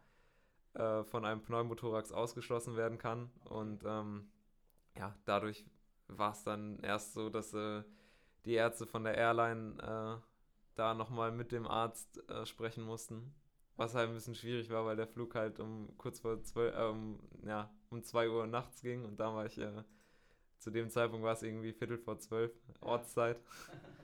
äh, 0.73 1.03
von 1.03 1.25
einem 1.25 1.41
Pneumothorax 1.41 2.11
ausgeschlossen 2.11 2.75
werden 2.75 2.97
kann. 2.97 3.29
Und 3.45 3.83
ähm, 3.85 4.29
ja, 4.97 5.15
dadurch 5.25 5.65
war 6.07 6.31
es 6.31 6.43
dann 6.43 6.79
erst 6.79 7.13
so, 7.13 7.29
dass 7.29 7.53
äh, 7.53 7.83
die 8.45 8.53
Ärzte 8.53 8.85
von 8.85 9.03
der 9.03 9.15
Airline 9.15 9.77
äh, 9.81 10.21
da 10.75 10.93
nochmal 10.93 11.31
mit 11.31 11.51
dem 11.51 11.67
Arzt 11.67 12.29
äh, 12.29 12.45
sprechen 12.45 12.83
mussten. 12.83 13.33
Was 13.75 13.93
halt 13.93 14.09
ein 14.09 14.15
bisschen 14.15 14.35
schwierig 14.35 14.69
war, 14.69 14.85
weil 14.85 14.95
der 14.95 15.07
Flug 15.07 15.35
halt 15.35 15.59
um 15.59 15.95
kurz 15.97 16.19
vor 16.19 16.41
zwölf, 16.43 16.73
ähm, 16.75 17.19
ja, 17.45 17.69
um 17.91 18.01
zwei 18.03 18.27
Uhr 18.27 18.47
nachts 18.47 18.81
ging 18.81 19.05
und 19.05 19.19
da 19.19 19.33
war 19.35 19.45
ich, 19.45 19.59
äh, 19.59 19.83
zu 20.57 20.71
dem 20.71 20.89
Zeitpunkt 20.89 21.23
war 21.23 21.33
es 21.33 21.43
irgendwie 21.43 21.73
Viertel 21.73 21.99
vor 21.99 22.17
zwölf, 22.17 22.51
Ortszeit. 22.81 23.39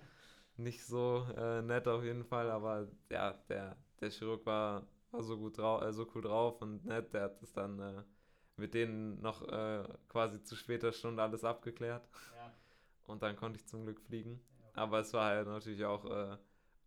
nicht 0.58 0.86
so 0.86 1.26
äh, 1.36 1.62
nett 1.62 1.88
auf 1.88 2.04
jeden 2.04 2.24
Fall, 2.24 2.52
aber 2.52 2.88
ja, 3.10 3.34
der, 3.50 3.76
der 4.00 4.10
Chirurg 4.10 4.46
war, 4.46 4.88
war 5.12 5.24
so 5.24 5.38
gut 5.38 5.58
drauf, 5.58 5.82
äh, 5.82 5.92
so 5.92 6.08
cool 6.14 6.22
drauf 6.22 6.62
und 6.62 6.86
nett, 6.86 7.14
der 7.14 7.24
hat 7.24 7.42
es 7.42 7.54
dann 7.54 7.80
äh, 7.80 8.04
mit 8.58 8.74
denen 8.74 9.20
noch 9.22 9.48
äh, 9.48 9.84
quasi 10.10 10.44
zu 10.44 10.56
später 10.56 10.92
Stunde 10.92 11.24
alles 11.24 11.44
abgeklärt. 11.44 12.08
Ja. 12.36 12.52
Und 13.06 13.24
dann 13.24 13.36
konnte 13.36 13.60
ich 13.60 13.68
zum 13.68 13.84
Glück 13.84 14.00
fliegen. 14.02 14.40
Aber 14.76 15.00
es 15.00 15.14
war 15.14 15.26
halt 15.26 15.48
natürlich 15.48 15.86
auch 15.86 16.06
äh, 16.06 16.38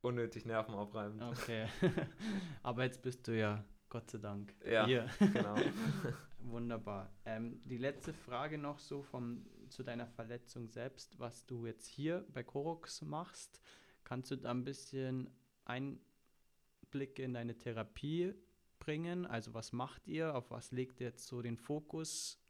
unnötig 0.02 0.46
nervenaufreibend. 0.46 1.22
Okay. 1.22 1.66
aber 2.62 2.84
jetzt 2.84 3.02
bist 3.02 3.26
du 3.28 3.36
ja, 3.36 3.64
Gott 3.88 4.10
sei 4.10 4.18
Dank, 4.18 4.54
ja, 4.64 4.86
hier. 4.86 5.06
genau. 5.18 5.56
Wunderbar. 6.38 7.12
Ähm, 7.24 7.60
die 7.64 7.78
letzte 7.78 8.12
Frage 8.12 8.58
noch 8.58 8.78
so 8.78 9.02
vom 9.02 9.44
zu 9.68 9.82
deiner 9.82 10.06
Verletzung 10.06 10.68
selbst, 10.68 11.18
was 11.18 11.46
du 11.46 11.66
jetzt 11.66 11.86
hier 11.86 12.24
bei 12.32 12.42
Korox 12.42 13.02
machst. 13.02 13.60
Kannst 14.04 14.30
du 14.30 14.36
da 14.36 14.50
ein 14.50 14.64
bisschen 14.64 15.30
Einblicke 15.64 17.22
in 17.22 17.34
deine 17.34 17.56
Therapie 17.56 18.34
bringen? 18.78 19.26
Also 19.26 19.54
was 19.54 19.72
macht 19.72 20.06
ihr? 20.06 20.34
Auf 20.34 20.50
was 20.50 20.72
legt 20.72 21.00
ihr 21.00 21.08
jetzt 21.08 21.26
so 21.26 21.42
den 21.42 21.56
Fokus? 21.56 22.40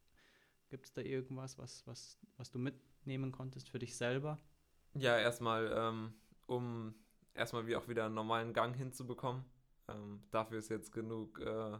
Gibt 0.68 0.86
es 0.86 0.92
da 0.92 1.00
irgendwas, 1.00 1.58
was, 1.58 1.86
was, 1.86 2.18
was 2.36 2.50
du 2.50 2.58
mitnehmen 2.58 3.32
konntest 3.32 3.70
für 3.70 3.78
dich 3.78 3.96
selber? 3.96 4.38
Ja, 4.94 5.18
erstmal, 5.18 5.72
ähm, 5.74 6.14
um 6.46 6.94
erstmal 7.34 7.66
wie 7.66 7.76
auch 7.76 7.88
wieder 7.88 8.06
einen 8.06 8.14
normalen 8.14 8.52
Gang 8.52 8.74
hinzubekommen. 8.74 9.44
Ähm, 9.88 10.22
dafür 10.30 10.58
ist 10.58 10.68
jetzt 10.68 10.92
genug 10.92 11.40
äh, 11.40 11.78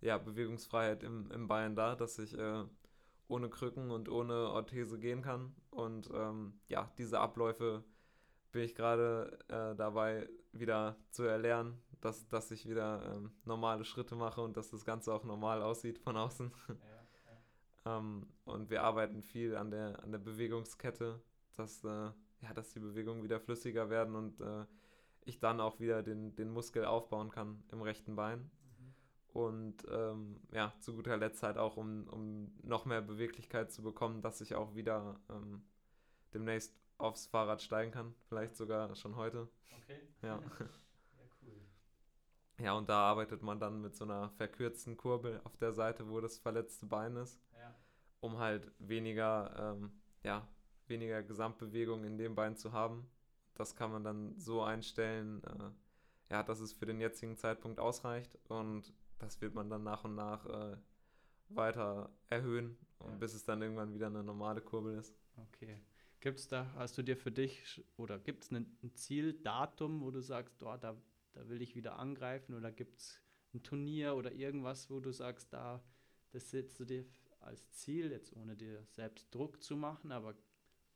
ja, 0.00 0.18
Bewegungsfreiheit 0.18 1.02
im, 1.02 1.30
im 1.30 1.48
Bein 1.48 1.74
da, 1.74 1.94
dass 1.94 2.18
ich 2.18 2.36
äh, 2.36 2.64
ohne 3.30 3.48
Krücken 3.48 3.90
und 3.90 4.08
ohne 4.08 4.50
Orthese 4.50 4.98
gehen 4.98 5.22
kann. 5.22 5.54
Und 5.70 6.10
ähm, 6.12 6.54
ja, 6.68 6.90
diese 6.98 7.20
Abläufe 7.20 7.84
bin 8.52 8.62
ich 8.62 8.74
gerade 8.74 9.38
äh, 9.48 9.74
dabei 9.76 10.28
wieder 10.52 10.96
zu 11.10 11.22
erlernen, 11.22 11.80
dass, 12.00 12.26
dass 12.28 12.50
ich 12.50 12.68
wieder 12.68 13.14
ähm, 13.14 13.30
normale 13.44 13.84
Schritte 13.84 14.16
mache 14.16 14.40
und 14.40 14.56
dass 14.56 14.70
das 14.70 14.84
Ganze 14.84 15.14
auch 15.14 15.24
normal 15.24 15.62
aussieht 15.62 15.98
von 15.98 16.16
außen. 16.16 16.50
Ja, 16.68 16.74
ja. 17.84 17.98
ähm, 17.98 18.26
und 18.44 18.70
wir 18.70 18.82
arbeiten 18.82 19.22
viel 19.22 19.56
an 19.56 19.70
der, 19.70 20.02
an 20.02 20.10
der 20.10 20.18
Bewegungskette, 20.18 21.20
dass, 21.56 21.84
äh, 21.84 21.88
ja, 22.40 22.54
dass 22.54 22.72
die 22.72 22.80
Bewegungen 22.80 23.22
wieder 23.22 23.38
flüssiger 23.38 23.90
werden 23.90 24.16
und 24.16 24.40
äh, 24.40 24.66
ich 25.24 25.38
dann 25.38 25.60
auch 25.60 25.78
wieder 25.78 26.02
den, 26.02 26.34
den 26.34 26.50
Muskel 26.50 26.84
aufbauen 26.84 27.30
kann 27.30 27.62
im 27.70 27.82
rechten 27.82 28.16
Bein. 28.16 28.50
Und 29.32 29.76
ähm, 29.88 30.40
ja, 30.52 30.72
zu 30.80 30.94
guter 30.94 31.16
Letzt 31.16 31.42
halt 31.42 31.56
auch, 31.56 31.76
um, 31.76 32.08
um 32.08 32.52
noch 32.62 32.84
mehr 32.84 33.00
Beweglichkeit 33.00 33.70
zu 33.70 33.82
bekommen, 33.82 34.22
dass 34.22 34.40
ich 34.40 34.54
auch 34.54 34.74
wieder 34.74 35.20
ähm, 35.28 35.62
demnächst 36.34 36.74
aufs 36.98 37.26
Fahrrad 37.26 37.62
steigen 37.62 37.92
kann. 37.92 38.14
Vielleicht 38.28 38.56
sogar 38.56 38.94
schon 38.96 39.16
heute. 39.16 39.48
Okay. 39.82 40.00
Ja. 40.22 40.28
ja, 40.38 40.40
cool. 41.42 41.60
Ja, 42.58 42.72
und 42.74 42.88
da 42.88 42.98
arbeitet 42.98 43.42
man 43.42 43.60
dann 43.60 43.80
mit 43.80 43.94
so 43.96 44.04
einer 44.04 44.30
verkürzten 44.30 44.96
Kurbel 44.96 45.40
auf 45.44 45.56
der 45.56 45.72
Seite, 45.72 46.08
wo 46.08 46.20
das 46.20 46.38
verletzte 46.38 46.86
Bein 46.86 47.16
ist, 47.16 47.40
ja. 47.52 47.74
um 48.20 48.38
halt 48.38 48.70
weniger, 48.78 49.76
ähm, 49.76 49.92
ja, 50.24 50.46
weniger 50.88 51.22
Gesamtbewegung 51.22 52.04
in 52.04 52.18
dem 52.18 52.34
Bein 52.34 52.56
zu 52.56 52.72
haben. 52.72 53.08
Das 53.54 53.76
kann 53.76 53.92
man 53.92 54.02
dann 54.02 54.38
so 54.38 54.62
einstellen, 54.62 55.42
äh, 55.44 55.70
ja, 56.32 56.42
dass 56.42 56.60
es 56.60 56.72
für 56.72 56.86
den 56.86 57.00
jetzigen 57.00 57.36
Zeitpunkt 57.36 57.80
ausreicht 57.80 58.36
und 58.48 58.92
das 59.20 59.40
wird 59.40 59.54
man 59.54 59.70
dann 59.70 59.84
nach 59.84 60.04
und 60.04 60.14
nach 60.14 60.44
äh, 60.46 60.76
weiter 61.50 62.10
erhöhen, 62.28 62.76
ja. 63.00 63.06
bis 63.16 63.34
es 63.34 63.44
dann 63.44 63.62
irgendwann 63.62 63.94
wieder 63.94 64.06
eine 64.06 64.24
normale 64.24 64.60
Kurbel 64.60 64.98
ist. 64.98 65.14
Okay. 65.36 65.80
Gibt 66.20 66.38
es 66.38 66.48
da, 66.48 66.70
hast 66.74 66.98
du 66.98 67.02
dir 67.02 67.16
für 67.16 67.32
dich 67.32 67.82
oder 67.96 68.18
gibt 68.18 68.44
es 68.44 68.50
ein, 68.50 68.66
Zieldatum, 68.94 70.00
wo 70.02 70.10
du 70.10 70.20
sagst, 70.20 70.62
oh, 70.62 70.76
da, 70.76 70.96
da 71.32 71.48
will 71.48 71.62
ich 71.62 71.74
wieder 71.74 71.98
angreifen 71.98 72.54
oder 72.54 72.70
gibt 72.72 72.98
es 72.98 73.22
ein 73.54 73.62
Turnier 73.62 74.14
oder 74.16 74.32
irgendwas, 74.32 74.90
wo 74.90 75.00
du 75.00 75.12
sagst, 75.12 75.52
da, 75.52 75.82
das 76.30 76.50
setzt 76.50 76.78
du 76.78 76.84
dir 76.84 77.06
als 77.40 77.70
Ziel, 77.70 78.10
jetzt 78.10 78.36
ohne 78.36 78.54
dir 78.54 78.84
selbst 78.90 79.34
Druck 79.34 79.62
zu 79.62 79.76
machen, 79.76 80.12
aber 80.12 80.34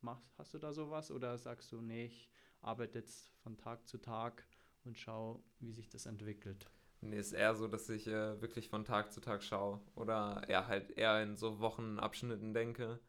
machst, 0.01 0.31
hast 0.37 0.53
du 0.53 0.59
da 0.59 0.73
sowas 0.73 1.09
oder 1.09 1.37
sagst 1.39 1.71
du, 1.71 1.81
nee, 1.81 2.05
ich 2.05 2.29
arbeite 2.61 2.99
jetzt 2.99 3.31
von 3.41 3.57
Tag 3.57 3.87
zu 3.87 3.97
Tag 3.97 4.47
und 4.83 4.97
schau, 4.97 5.43
wie 5.59 5.71
sich 5.71 5.89
das 5.89 6.05
entwickelt? 6.05 6.69
Nee, 7.01 7.19
ist 7.19 7.33
eher 7.33 7.55
so, 7.55 7.67
dass 7.67 7.87
ich 7.89 8.07
äh, 8.07 8.41
wirklich 8.41 8.69
von 8.69 8.83
Tag 8.85 9.11
zu 9.13 9.21
Tag 9.21 9.43
schaue 9.43 9.79
oder 9.95 10.41
ja, 10.49 10.67
halt 10.67 10.91
eher 10.97 11.21
in 11.21 11.35
so 11.37 11.59
Wochenabschnitten 11.59 12.53
denke, 12.53 12.99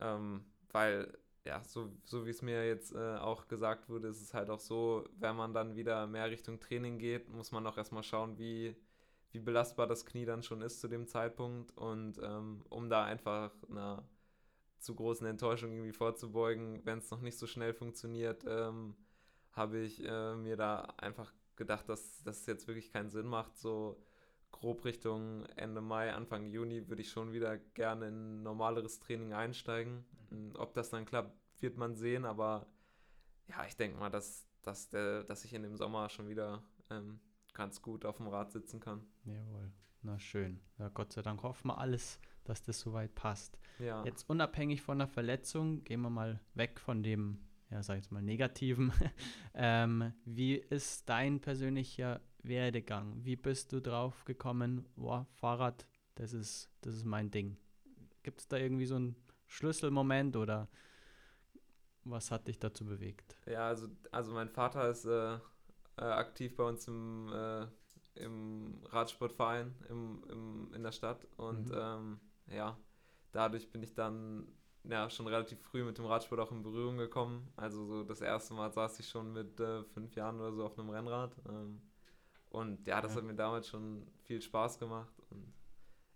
ähm, 0.00 0.44
weil 0.72 1.16
ja, 1.44 1.62
so, 1.62 1.92
so 2.04 2.26
wie 2.26 2.30
es 2.30 2.42
mir 2.42 2.66
jetzt 2.66 2.92
äh, 2.94 3.16
auch 3.16 3.48
gesagt 3.48 3.88
wurde, 3.88 4.08
ist 4.08 4.20
es 4.20 4.34
halt 4.34 4.50
auch 4.50 4.58
so, 4.60 5.04
wenn 5.18 5.36
man 5.36 5.54
dann 5.54 5.76
wieder 5.76 6.06
mehr 6.06 6.30
Richtung 6.30 6.60
Training 6.60 6.98
geht, 6.98 7.28
muss 7.30 7.52
man 7.52 7.66
auch 7.66 7.78
erstmal 7.78 8.02
schauen, 8.02 8.36
wie, 8.38 8.76
wie 9.30 9.38
belastbar 9.40 9.86
das 9.86 10.04
Knie 10.06 10.24
dann 10.24 10.42
schon 10.42 10.60
ist 10.62 10.80
zu 10.80 10.88
dem 10.88 11.06
Zeitpunkt 11.06 11.76
und 11.78 12.18
ähm, 12.22 12.64
um 12.68 12.90
da 12.90 13.04
einfach 13.04 13.52
einer 13.70 14.02
zu 14.78 14.94
großen 14.94 15.26
Enttäuschung 15.26 15.72
irgendwie 15.72 15.92
vorzubeugen, 15.92 16.84
wenn 16.84 16.98
es 16.98 17.10
noch 17.10 17.20
nicht 17.20 17.38
so 17.38 17.46
schnell 17.46 17.74
funktioniert, 17.74 18.44
ähm, 18.46 18.96
habe 19.52 19.78
ich 19.78 20.04
äh, 20.04 20.34
mir 20.34 20.56
da 20.56 20.94
einfach 20.98 21.32
gedacht, 21.56 21.88
dass 21.88 22.22
das 22.22 22.46
jetzt 22.46 22.66
wirklich 22.66 22.90
keinen 22.90 23.10
Sinn 23.10 23.26
macht, 23.26 23.56
so 23.56 24.02
grob 24.52 24.84
Richtung 24.84 25.44
Ende 25.56 25.80
Mai, 25.80 26.12
Anfang 26.12 26.46
Juni 26.46 26.88
würde 26.88 27.02
ich 27.02 27.10
schon 27.10 27.32
wieder 27.32 27.58
gerne 27.58 28.08
in 28.08 28.42
normaleres 28.42 29.00
Training 29.00 29.32
einsteigen. 29.32 30.04
Mhm. 30.30 30.52
Ob 30.56 30.74
das 30.74 30.90
dann 30.90 31.04
klappt, 31.04 31.36
wird 31.60 31.76
man 31.76 31.96
sehen, 31.96 32.24
aber 32.24 32.66
ja, 33.48 33.64
ich 33.66 33.76
denke 33.76 33.98
mal, 33.98 34.10
dass, 34.10 34.46
dass, 34.62 34.88
der, 34.88 35.24
dass 35.24 35.44
ich 35.44 35.52
in 35.52 35.62
dem 35.62 35.76
Sommer 35.76 36.08
schon 36.08 36.28
wieder 36.28 36.62
ähm, 36.90 37.20
ganz 37.52 37.80
gut 37.82 38.04
auf 38.04 38.16
dem 38.16 38.28
Rad 38.28 38.52
sitzen 38.52 38.80
kann. 38.80 39.06
Jawohl, 39.24 39.72
na 40.02 40.18
schön. 40.18 40.60
Ja, 40.78 40.88
Gott 40.88 41.12
sei 41.12 41.22
Dank 41.22 41.42
hoffen 41.42 41.68
wir 41.68 41.78
alles, 41.78 42.18
dass 42.44 42.62
das 42.62 42.80
soweit 42.80 43.14
passt. 43.14 43.58
Ja. 43.78 44.04
Jetzt 44.04 44.28
unabhängig 44.28 44.82
von 44.82 44.98
der 44.98 45.08
Verletzung, 45.08 45.84
gehen 45.84 46.00
wir 46.00 46.10
mal 46.10 46.40
weg 46.54 46.80
von 46.80 47.02
dem, 47.02 47.38
ja, 47.70 47.82
sag 47.82 47.96
ich 47.96 48.04
jetzt 48.04 48.12
mal, 48.12 48.22
negativen. 48.22 48.92
ähm, 49.54 50.12
wie 50.24 50.54
ist 50.54 51.08
dein 51.08 51.40
persönlicher 51.40 52.20
Werdegang? 52.42 53.24
Wie 53.24 53.36
bist 53.36 53.72
du 53.72 53.80
drauf 53.80 54.24
gekommen, 54.24 54.86
boah, 54.96 55.26
Fahrrad, 55.34 55.86
das 56.14 56.32
ist, 56.32 56.70
das 56.80 56.94
ist 56.94 57.04
mein 57.04 57.30
Ding? 57.30 57.56
Gibt 58.22 58.40
es 58.40 58.48
da 58.48 58.56
irgendwie 58.56 58.86
so 58.86 58.96
einen 58.96 59.16
Schlüsselmoment 59.46 60.36
oder 60.36 60.68
was 62.04 62.30
hat 62.30 62.48
dich 62.48 62.58
dazu 62.58 62.84
bewegt? 62.84 63.36
Ja, 63.46 63.68
also, 63.68 63.88
also 64.12 64.32
mein 64.32 64.48
Vater 64.48 64.88
ist 64.88 65.04
äh, 65.04 65.34
äh, 65.34 66.04
aktiv 66.04 66.56
bei 66.56 66.64
uns 66.64 66.86
im, 66.88 67.32
äh, 67.32 67.66
im 68.14 68.80
Radsportverein 68.86 69.74
im, 69.88 70.22
im, 70.30 70.74
in 70.74 70.82
der 70.82 70.92
Stadt 70.92 71.26
und 71.36 71.68
mhm. 71.68 71.76
ähm, 71.76 72.20
ja, 72.48 72.78
dadurch 73.32 73.70
bin 73.70 73.82
ich 73.82 73.94
dann 73.94 74.46
ja, 74.88 75.10
schon 75.10 75.26
relativ 75.26 75.60
früh 75.60 75.84
mit 75.84 75.98
dem 75.98 76.06
Radsport 76.06 76.40
auch 76.40 76.52
in 76.52 76.62
Berührung 76.62 76.96
gekommen. 76.96 77.52
Also 77.56 77.84
so 77.84 78.04
das 78.04 78.20
erste 78.20 78.54
Mal 78.54 78.70
saß 78.70 78.98
ich 79.00 79.08
schon 79.08 79.32
mit 79.32 79.58
äh, 79.60 79.82
fünf 79.84 80.14
Jahren 80.14 80.40
oder 80.40 80.52
so 80.52 80.64
auf 80.64 80.78
einem 80.78 80.90
Rennrad. 80.90 81.36
Ähm, 81.48 81.80
und 82.50 82.86
ja, 82.86 83.00
das 83.00 83.12
ja. 83.12 83.18
hat 83.18 83.24
mir 83.24 83.34
damals 83.34 83.68
schon 83.68 84.06
viel 84.22 84.40
Spaß 84.40 84.78
gemacht. 84.78 85.12
Und 85.30 85.52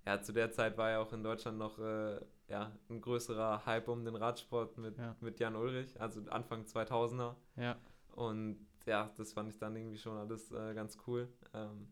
ja, 0.07 0.23
zu 0.23 0.33
der 0.33 0.51
Zeit 0.51 0.79
war 0.79 0.91
ja 0.91 1.01
auch 1.01 1.13
in 1.13 1.23
Deutschland 1.23 1.59
noch 1.59 1.79
äh, 1.79 2.21
ja, 2.49 2.73
ein 2.89 3.01
größerer 3.01 3.65
Hype 3.67 3.89
um 3.89 4.05
den 4.05 4.17
Radsport 4.17 4.79
mit, 4.79 4.99
ja. 4.99 5.17
mit 5.21 5.39
Jan 5.39 5.57
Ulrich, 5.57 6.01
also 6.01 6.21
Anfang 6.31 6.65
2000er. 6.65 7.35
Ja. 7.57 7.77
Und 8.15 8.67
ja, 8.87 9.11
das 9.17 9.33
fand 9.33 9.51
ich 9.51 9.59
dann 9.59 9.77
irgendwie 9.77 9.99
schon 9.99 10.17
alles 10.17 10.51
äh, 10.53 10.75
ganz 10.75 10.99
cool. 11.07 11.29
Ähm, 11.55 11.89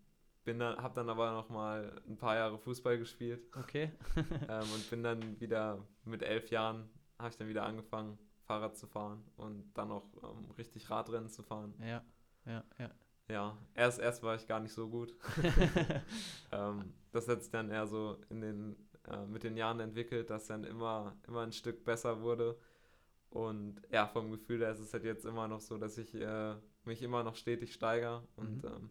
bin 0.48 0.58
dann, 0.58 0.78
habe 0.78 0.94
dann 0.94 1.10
aber 1.10 1.30
noch 1.32 1.50
mal 1.50 2.00
ein 2.08 2.16
paar 2.16 2.34
Jahre 2.34 2.56
Fußball 2.56 2.96
gespielt. 2.96 3.42
Okay. 3.54 3.92
ähm, 4.48 4.64
und 4.74 4.88
bin 4.88 5.02
dann 5.02 5.38
wieder 5.38 5.86
mit 6.06 6.22
elf 6.22 6.50
Jahren 6.50 6.88
habe 7.18 7.28
ich 7.28 7.36
dann 7.36 7.48
wieder 7.48 7.66
angefangen 7.66 8.18
Fahrrad 8.46 8.74
zu 8.78 8.86
fahren 8.86 9.22
und 9.36 9.70
dann 9.74 9.90
auch 9.90 10.06
ähm, 10.22 10.50
richtig 10.56 10.88
Radrennen 10.88 11.28
zu 11.28 11.42
fahren. 11.42 11.74
Ja, 11.80 12.02
ja, 12.46 12.64
ja. 12.78 12.90
Ja, 13.28 13.58
erst, 13.74 13.98
erst 13.98 14.22
war 14.22 14.36
ich 14.36 14.46
gar 14.46 14.58
nicht 14.60 14.72
so 14.72 14.88
gut. 14.88 15.14
ähm, 16.52 16.94
das 17.12 17.28
hat 17.28 17.42
sich 17.42 17.52
dann 17.52 17.68
eher 17.68 17.86
so 17.86 18.16
in 18.30 18.40
den, 18.40 18.88
äh, 19.06 19.26
mit 19.26 19.42
den 19.42 19.58
Jahren 19.58 19.80
entwickelt, 19.80 20.30
dass 20.30 20.46
dann 20.46 20.64
immer, 20.64 21.14
immer 21.26 21.42
ein 21.42 21.52
Stück 21.52 21.84
besser 21.84 22.22
wurde. 22.22 22.58
Und 23.28 23.82
ja, 23.90 24.06
vom 24.06 24.30
Gefühl 24.30 24.60
her 24.60 24.70
ist 24.70 24.80
es 24.80 24.94
halt 24.94 25.04
jetzt 25.04 25.26
immer 25.26 25.46
noch 25.46 25.60
so, 25.60 25.76
dass 25.76 25.98
ich 25.98 26.14
äh, 26.14 26.54
mich 26.84 27.02
immer 27.02 27.22
noch 27.22 27.36
stetig 27.36 27.74
steigere. 27.74 28.26
Und 28.36 28.62
mhm. 28.62 28.70
ähm, 28.70 28.90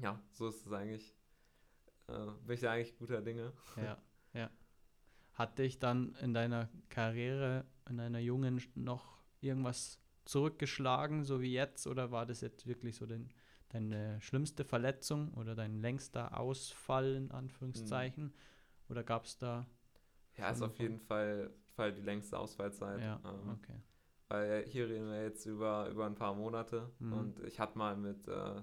ja, 0.00 0.20
so 0.30 0.48
ist 0.48 0.66
es 0.66 0.72
eigentlich. 0.72 1.14
Äh, 2.08 2.26
bin 2.46 2.54
ich 2.54 2.60
da 2.60 2.72
eigentlich 2.72 2.96
guter 2.96 3.22
Dinge. 3.22 3.52
Ja, 3.76 3.98
ja. 4.34 4.50
Hat 5.34 5.58
dich 5.58 5.78
dann 5.78 6.14
in 6.22 6.34
deiner 6.34 6.68
Karriere, 6.88 7.64
in 7.88 7.96
deiner 7.96 8.18
jungen 8.18 8.62
noch 8.74 9.22
irgendwas 9.40 10.00
zurückgeschlagen, 10.24 11.24
so 11.24 11.40
wie 11.40 11.52
jetzt? 11.52 11.86
Oder 11.86 12.10
war 12.10 12.26
das 12.26 12.40
jetzt 12.40 12.66
wirklich 12.66 12.96
so 12.96 13.06
den, 13.06 13.30
deine 13.70 14.20
schlimmste 14.20 14.64
Verletzung 14.64 15.32
oder 15.34 15.54
dein 15.54 15.80
längster 15.80 16.38
Ausfall 16.38 17.14
in 17.14 17.30
Anführungszeichen? 17.30 18.24
Mhm. 18.24 18.32
Oder 18.88 19.04
gab 19.04 19.24
es 19.24 19.38
da. 19.38 19.66
Ja, 20.36 20.50
ist 20.50 20.62
auf 20.62 20.78
jeden 20.78 21.00
Fall, 21.00 21.50
Fall 21.74 21.92
die 21.92 22.02
längste 22.02 22.38
Ausfallzeit. 22.38 23.00
Ja, 23.00 23.20
ähm, 23.24 23.50
okay. 23.50 23.80
Weil 24.28 24.64
hier 24.66 24.88
reden 24.88 25.08
wir 25.08 25.22
jetzt 25.22 25.44
über, 25.46 25.88
über 25.88 26.06
ein 26.06 26.14
paar 26.14 26.34
Monate 26.34 26.90
mhm. 26.98 27.12
und 27.12 27.40
ich 27.40 27.58
hatte 27.58 27.76
mal 27.76 27.96
mit 27.96 28.28
äh, 28.28 28.62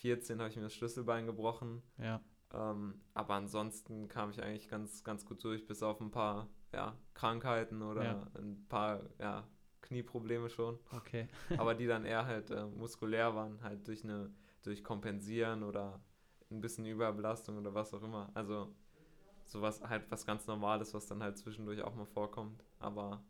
14 0.00 0.38
habe 0.38 0.48
ich 0.50 0.56
mir 0.56 0.62
das 0.62 0.74
Schlüsselbein 0.74 1.26
gebrochen. 1.26 1.82
Ja. 1.98 2.20
Ähm, 2.52 3.00
aber 3.14 3.34
ansonsten 3.34 4.08
kam 4.08 4.30
ich 4.30 4.42
eigentlich 4.42 4.68
ganz, 4.68 5.04
ganz 5.04 5.24
gut 5.24 5.42
durch, 5.44 5.66
bis 5.66 5.82
auf 5.82 6.00
ein 6.00 6.10
paar 6.10 6.48
ja, 6.72 6.96
Krankheiten 7.14 7.82
oder 7.82 8.04
ja. 8.04 8.26
ein 8.36 8.66
paar 8.68 9.02
ja, 9.18 9.46
Knieprobleme 9.82 10.50
schon. 10.50 10.78
Okay. 10.96 11.28
aber 11.58 11.74
die 11.74 11.86
dann 11.86 12.04
eher 12.06 12.26
halt 12.26 12.50
äh, 12.50 12.66
muskulär 12.66 13.34
waren, 13.34 13.62
halt 13.62 13.86
durch 13.86 14.04
eine, 14.04 14.32
durch 14.62 14.82
Kompensieren 14.82 15.62
oder 15.62 16.00
ein 16.50 16.60
bisschen 16.60 16.86
Überbelastung 16.86 17.58
oder 17.58 17.74
was 17.74 17.94
auch 17.94 18.02
immer. 18.02 18.30
Also 18.34 18.74
sowas 19.44 19.80
halt 19.82 20.10
was 20.10 20.26
ganz 20.26 20.46
Normales, 20.46 20.94
was 20.94 21.06
dann 21.06 21.22
halt 21.22 21.38
zwischendurch 21.38 21.82
auch 21.82 21.94
mal 21.94 22.06
vorkommt. 22.06 22.64
Aber 22.78 23.22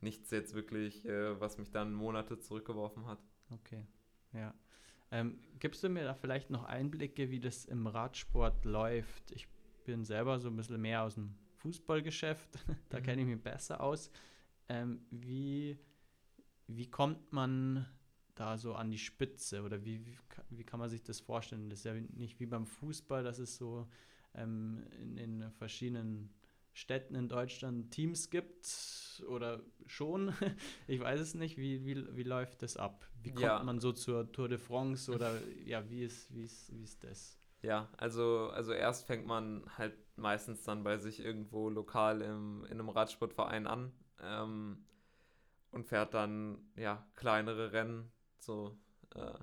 nichts 0.00 0.30
jetzt 0.30 0.54
wirklich, 0.54 1.04
äh, 1.04 1.38
was 1.40 1.58
mich 1.58 1.70
dann 1.70 1.92
Monate 1.92 2.38
zurückgeworfen 2.38 3.06
hat. 3.06 3.18
Okay, 3.50 3.86
ja. 4.32 4.54
Ähm, 5.12 5.38
gibst 5.60 5.84
du 5.84 5.90
mir 5.90 6.04
da 6.04 6.14
vielleicht 6.14 6.48
noch 6.48 6.64
Einblicke, 6.64 7.30
wie 7.30 7.38
das 7.38 7.66
im 7.66 7.86
Radsport 7.86 8.64
läuft? 8.64 9.30
Ich 9.32 9.46
bin 9.84 10.04
selber 10.04 10.40
so 10.40 10.48
ein 10.48 10.56
bisschen 10.56 10.80
mehr 10.80 11.02
aus 11.02 11.14
dem 11.14 11.34
Fußballgeschäft, 11.58 12.48
da 12.88 12.98
mhm. 12.98 13.02
kenne 13.02 13.22
ich 13.22 13.28
mich 13.28 13.42
besser 13.42 13.82
aus. 13.82 14.10
Ähm, 14.70 15.02
wie, 15.10 15.78
wie 16.66 16.90
kommt 16.90 17.30
man 17.30 17.86
da 18.34 18.56
so 18.56 18.74
an 18.74 18.90
die 18.90 18.98
Spitze 18.98 19.62
oder 19.62 19.84
wie, 19.84 20.06
wie, 20.06 20.16
wie, 20.48 20.64
kann 20.64 20.80
man 20.80 20.88
sich 20.88 21.02
das 21.02 21.20
vorstellen? 21.20 21.68
Das 21.68 21.80
ist 21.80 21.84
ja 21.84 21.92
nicht 21.92 22.40
wie 22.40 22.46
beim 22.46 22.66
Fußball, 22.66 23.22
dass 23.22 23.38
es 23.38 23.56
so 23.56 23.86
ähm, 24.34 24.82
in, 24.98 25.18
in 25.18 25.50
verschiedenen 25.52 26.30
Städten 26.72 27.14
in 27.14 27.28
Deutschland 27.28 27.90
Teams 27.90 28.30
gibt 28.30 29.22
oder 29.28 29.60
schon. 29.86 30.32
Ich 30.86 31.00
weiß 31.00 31.20
es 31.20 31.34
nicht. 31.34 31.56
Wie, 31.58 31.84
wie, 31.84 32.16
wie 32.16 32.22
läuft 32.22 32.62
das 32.62 32.76
ab? 32.76 33.06
Wie 33.22 33.30
kommt 33.30 33.42
ja. 33.42 33.62
man 33.62 33.80
so 33.80 33.92
zur 33.92 34.30
Tour 34.32 34.48
de 34.48 34.58
France 34.58 35.12
oder 35.12 35.32
ja, 35.64 35.88
wie 35.88 36.02
ist, 36.02 36.32
wie 36.34 36.42
ist, 36.42 36.72
wie 36.72 36.82
ist 36.82 37.04
das? 37.04 37.38
Ja, 37.62 37.88
also, 37.96 38.50
also 38.52 38.72
erst 38.72 39.06
fängt 39.06 39.26
man 39.26 39.64
halt 39.78 39.94
meistens 40.16 40.64
dann 40.64 40.82
bei 40.82 40.98
sich 40.98 41.20
irgendwo 41.20 41.68
lokal 41.68 42.20
im, 42.20 42.64
in 42.64 42.72
einem 42.72 42.88
Radsportverein 42.88 43.66
an 43.68 43.92
ähm, 44.20 44.84
und 45.70 45.86
fährt 45.86 46.12
dann 46.14 46.58
ja 46.76 47.06
kleinere 47.14 47.72
Rennen, 47.72 48.10
so 48.40 48.76
äh, 49.14 49.38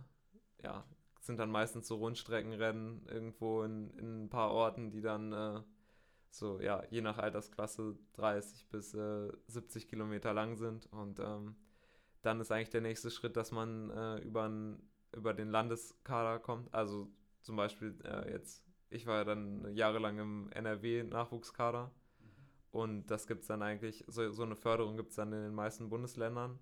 ja, 0.64 0.86
sind 1.22 1.38
dann 1.38 1.50
meistens 1.50 1.88
so 1.88 1.96
Rundstreckenrennen 1.96 3.06
irgendwo 3.08 3.64
in, 3.64 3.92
in 3.98 4.26
ein 4.26 4.30
paar 4.30 4.52
Orten, 4.52 4.92
die 4.92 5.02
dann 5.02 5.32
äh, 5.32 5.62
so, 6.30 6.60
ja, 6.62 6.84
je 6.90 7.02
nach 7.02 7.18
Altersklasse 7.18 7.98
30 8.14 8.68
bis 8.70 8.94
äh, 8.94 9.32
70 9.48 9.88
Kilometer 9.88 10.34
lang 10.34 10.56
sind. 10.58 10.88
Und 10.92 11.20
ähm, 11.20 11.56
dann 12.22 12.40
ist 12.40 12.52
eigentlich 12.52 12.70
der 12.70 12.82
nächste 12.82 13.12
Schritt, 13.12 13.36
dass 13.36 13.52
man 13.52 13.90
äh, 13.90 14.18
über, 14.20 14.52
über 15.16 15.34
den 15.34 15.50
Landeskader 15.50 16.40
kommt. 16.40 16.74
Also 16.74 17.12
zum 17.42 17.56
Beispiel 17.56 17.98
äh, 18.04 18.32
jetzt, 18.32 18.64
ich 18.90 19.06
war 19.08 19.18
ja 19.18 19.24
dann 19.24 19.74
jahrelang 19.76 20.20
im 20.20 20.52
NRW-Nachwuchskader. 20.52 21.92
Und 22.72 23.08
das 23.08 23.26
gibt 23.26 23.42
es 23.42 23.48
dann 23.48 23.64
eigentlich, 23.64 24.06
so, 24.08 24.32
so 24.32 24.44
eine 24.44 24.56
Förderung 24.56 24.98
gibt 24.98 25.10
es 25.10 25.16
dann 25.16 25.34
in 25.34 25.42
den 25.42 25.56
meisten 25.56 25.90
Bundesländern. 25.90 26.60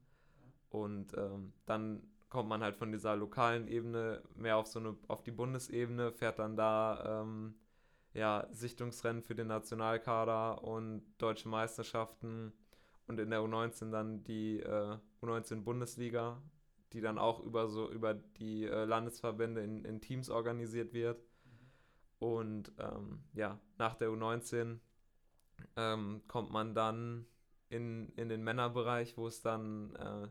Und 0.69 1.13
ähm, 1.17 1.53
dann 1.65 2.03
kommt 2.29 2.49
man 2.49 2.61
halt 2.61 2.75
von 2.75 2.91
dieser 2.91 3.15
lokalen 3.15 3.67
Ebene 3.67 4.21
mehr 4.35 4.57
auf 4.57 4.67
so 4.67 4.79
eine, 4.79 4.95
auf 5.07 5.23
die 5.23 5.31
Bundesebene, 5.31 6.11
fährt 6.11 6.39
dann 6.39 6.55
da 6.55 7.21
ähm, 7.21 7.55
ja, 8.17 8.47
Sichtungsrennen 8.51 9.21
für 9.21 9.35
den 9.35 9.47
Nationalkader 9.47 10.63
und 10.63 11.03
deutsche 11.19 11.47
Meisterschaften 11.47 12.51
und 13.05 13.19
in 13.19 13.29
der 13.29 13.41
U19 13.41 13.91
dann 13.91 14.23
die 14.23 14.59
äh, 14.59 14.97
U19 15.21 15.61
Bundesliga, 15.61 16.41
die 16.93 17.01
dann 17.01 17.19
auch 17.19 17.39
über 17.39 17.67
so 17.69 17.89
über 17.91 18.15
die 18.15 18.65
äh, 18.65 18.85
Landesverbände 18.85 19.61
in, 19.61 19.85
in 19.85 20.01
Teams 20.01 20.31
organisiert 20.31 20.93
wird. 20.93 21.23
Und 22.17 22.71
ähm, 22.79 23.19
ja, 23.33 23.59
nach 23.77 23.93
der 23.93 24.09
U19 24.09 24.79
ähm, 25.75 26.21
kommt 26.27 26.51
man 26.51 26.73
dann 26.73 27.27
in, 27.69 28.09
in 28.15 28.29
den 28.29 28.43
Männerbereich, 28.43 29.15
wo 29.17 29.27
es 29.27 29.41
dann 29.43 29.95
äh, 29.95 30.27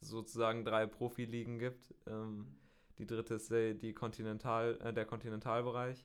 sozusagen 0.00 0.64
drei 0.64 0.86
Profiligen 0.86 1.60
gibt. 1.60 1.94
Ähm, 2.08 2.56
die 2.98 3.06
dritte 3.06 3.34
ist 3.34 3.52
die, 3.52 3.94
Kontinental, 3.94 4.76
äh, 4.82 4.92
der 4.92 5.04
Kontinentalbereich, 5.04 6.04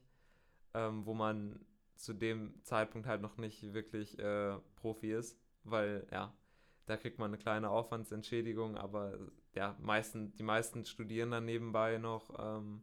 ähm, 0.73 1.05
wo 1.05 1.13
man 1.13 1.59
zu 1.95 2.13
dem 2.13 2.53
Zeitpunkt 2.63 3.07
halt 3.07 3.21
noch 3.21 3.37
nicht 3.37 3.73
wirklich 3.73 4.17
äh, 4.19 4.57
Profi 4.75 5.11
ist, 5.11 5.39
weil 5.63 6.07
ja, 6.11 6.33
da 6.85 6.97
kriegt 6.97 7.19
man 7.19 7.29
eine 7.29 7.37
kleine 7.37 7.69
Aufwandsentschädigung, 7.69 8.77
aber 8.77 9.17
ja, 9.53 9.75
meisten, 9.79 10.33
die 10.35 10.43
meisten 10.43 10.85
studieren 10.85 11.31
dann 11.31 11.45
nebenbei 11.45 11.97
noch 11.97 12.33
ähm, 12.39 12.81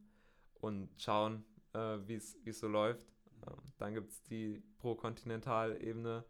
und 0.55 0.91
schauen, 0.97 1.45
äh, 1.75 1.99
wie 2.07 2.15
es 2.15 2.61
so 2.61 2.69
läuft. 2.69 3.07
Ähm, 3.47 3.73
dann 3.79 3.95
gibt 3.95 4.11
es 4.11 4.23
die 4.23 4.63
Pro-Kontinental-Ebene, 4.79 6.25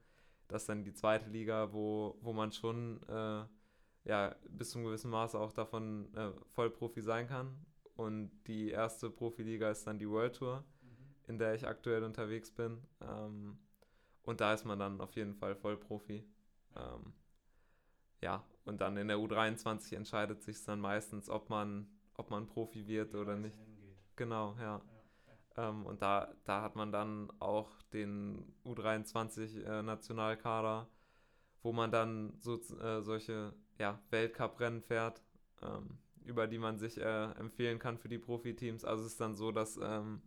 das 0.48 0.62
ist 0.62 0.68
dann 0.68 0.82
die 0.82 0.94
zweite 0.94 1.30
Liga, 1.30 1.72
wo, 1.72 2.18
wo 2.22 2.32
man 2.32 2.50
schon 2.50 3.00
äh, 3.08 3.44
ja, 4.04 4.34
bis 4.48 4.70
zum 4.70 4.82
gewissen 4.84 5.10
Maße 5.10 5.38
auch 5.38 5.52
davon 5.52 6.12
äh, 6.14 6.32
Vollprofi 6.54 7.02
sein 7.02 7.28
kann. 7.28 7.64
Und 7.94 8.30
die 8.46 8.70
erste 8.70 9.10
Profiliga 9.10 9.70
ist 9.70 9.86
dann 9.86 9.98
die 9.98 10.08
World 10.08 10.36
Tour. 10.36 10.64
In 11.30 11.38
der 11.38 11.54
ich 11.54 11.66
aktuell 11.66 12.02
unterwegs 12.02 12.50
bin. 12.50 12.82
Ähm, 13.00 13.56
und 14.22 14.42
da 14.42 14.52
ist 14.52 14.66
man 14.66 14.78
dann 14.78 15.00
auf 15.00 15.14
jeden 15.14 15.34
Fall 15.34 15.54
Vollprofi. 15.54 16.26
Ähm, 16.76 17.14
ja, 18.20 18.44
und 18.64 18.82
dann 18.82 18.96
in 18.96 19.08
der 19.08 19.16
U23 19.16 19.96
entscheidet 19.96 20.42
sich 20.42 20.62
dann 20.64 20.80
meistens, 20.80 21.28
ob 21.30 21.48
man, 21.48 21.88
ob 22.14 22.30
man 22.30 22.46
Profi 22.46 22.86
wird 22.86 23.14
oder 23.14 23.36
nicht. 23.36 23.58
Genau, 24.16 24.56
ja. 24.58 24.82
ja. 25.56 25.68
Ähm, 25.68 25.86
und 25.86 26.02
da, 26.02 26.34
da 26.44 26.62
hat 26.62 26.76
man 26.76 26.92
dann 26.92 27.32
auch 27.38 27.70
den 27.92 28.54
U23-Nationalkader, 28.64 30.82
äh, 30.82 30.86
wo 31.62 31.72
man 31.72 31.90
dann 31.90 32.34
so, 32.40 32.56
äh, 32.56 33.02
solche 33.02 33.52
ja, 33.78 33.98
Weltcup-Rennen 34.10 34.82
fährt, 34.82 35.22
ähm, 35.62 35.98
über 36.24 36.46
die 36.46 36.58
man 36.58 36.78
sich 36.78 36.98
äh, 36.98 37.32
empfehlen 37.32 37.78
kann 37.78 37.98
für 37.98 38.08
die 38.08 38.18
Profiteams. 38.18 38.84
Also 38.84 39.04
es 39.04 39.12
ist 39.12 39.20
dann 39.20 39.34
so, 39.34 39.52
dass 39.52 39.78
ähm, 39.82 40.22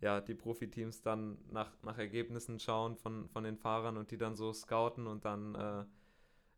ja, 0.00 0.20
die 0.20 0.34
Profiteams 0.34 1.02
dann 1.02 1.38
nach, 1.50 1.72
nach 1.82 1.98
Ergebnissen 1.98 2.60
schauen 2.60 2.96
von, 2.96 3.28
von 3.28 3.44
den 3.44 3.56
Fahrern 3.56 3.96
und 3.96 4.10
die 4.10 4.18
dann 4.18 4.36
so 4.36 4.52
scouten 4.52 5.06
und 5.06 5.24
dann 5.24 5.54
äh, 5.54 5.84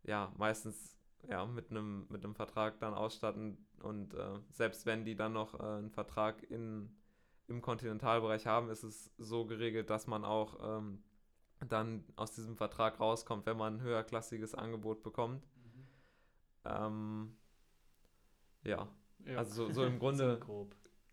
ja 0.05 0.33
meistens 0.37 0.99
ja, 1.29 1.45
mit 1.47 1.71
einem 1.71 2.07
mit 2.09 2.25
Vertrag 2.35 2.79
dann 2.81 2.95
ausstatten 2.95 3.59
und 3.83 4.15
äh, 4.15 4.39
selbst 4.51 4.87
wenn 4.87 5.05
die 5.05 5.15
dann 5.15 5.33
noch 5.33 5.59
äh, 5.59 5.63
einen 5.63 5.91
Vertrag 5.91 6.43
in, 6.51 6.91
im 7.49 7.61
Kontinentalbereich 7.61 8.47
haben, 8.47 8.71
ist 8.71 8.83
es 8.83 9.11
so 9.19 9.47
geregelt, 9.47 9.91
dass 9.91 10.07
man 10.07 10.25
auch 10.25 10.79
ähm, 10.79 11.03
dann 11.69 12.05
aus 12.17 12.33
diesem 12.33 12.57
Vertrag 12.57 13.01
rauskommt, 13.01 13.47
wenn 13.47 13.57
man 13.57 13.77
ein 13.77 13.81
höherklassiges 13.83 14.55
Angebot 14.55 15.03
bekommt. 15.03 15.47
Mhm. 15.57 15.87
Ähm, 16.65 17.37
ja. 18.65 18.89
ja. 19.27 19.37
also 19.37 19.67
so, 19.67 19.73
so 19.73 19.85
im 19.85 19.99
Grunde. 19.99 20.41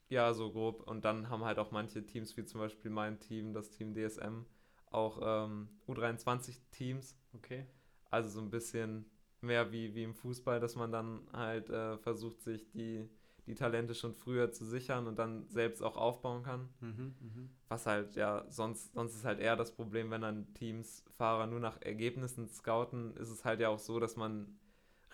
Ja, 0.10 0.34
so 0.34 0.52
grob. 0.52 0.88
Und 0.88 1.04
dann 1.06 1.30
haben 1.30 1.44
halt 1.44 1.60
auch 1.60 1.72
manche 1.72 2.06
Teams, 2.06 2.36
wie 2.38 2.46
zum 2.46 2.62
Beispiel 2.62 2.92
mein 2.92 3.20
Team, 3.20 3.54
das 3.54 3.72
Team 3.72 3.94
DSM, 3.94 4.46
auch 4.90 5.20
ähm, 5.22 5.70
U23-Teams. 5.88 7.18
Okay. 7.34 7.66
Also 8.10 8.30
so 8.30 8.42
ein 8.42 8.50
bisschen 8.50 9.06
mehr 9.42 9.72
wie, 9.72 9.94
wie 9.96 10.04
im 10.04 10.16
Fußball, 10.16 10.60
dass 10.60 10.76
man 10.76 10.92
dann 10.92 11.28
halt 11.34 11.70
äh, 11.70 11.98
versucht, 11.98 12.42
sich 12.42 12.70
die 12.72 13.10
die 13.48 13.56
Talente 13.56 13.96
schon 13.96 14.14
früher 14.14 14.52
zu 14.52 14.66
sichern 14.66 15.08
und 15.08 15.18
dann 15.18 15.48
selbst 15.48 15.82
auch 15.82 15.96
aufbauen 15.96 16.44
kann. 16.44 16.68
Mhm, 16.82 17.16
mh. 17.20 17.50
Was 17.70 17.86
halt, 17.86 18.16
ja, 18.16 18.46
sonst, 18.50 18.94
sonst 18.94 19.16
ist 19.16 19.26
halt 19.26 19.40
eher 19.40 19.56
das 19.56 19.74
Problem, 19.74 20.12
wenn 20.12 20.22
dann 20.22 20.54
Teams 20.54 21.04
Fahrer 21.18 21.48
nur 21.48 21.60
nach 21.62 21.82
Ergebnissen 21.82 22.48
scouten, 22.50 23.16
ist 23.16 23.30
es 23.30 23.46
halt 23.46 23.62
ja 23.62 23.70
auch 23.70 23.80
so, 23.80 24.00
dass 24.00 24.18
man 24.18 24.60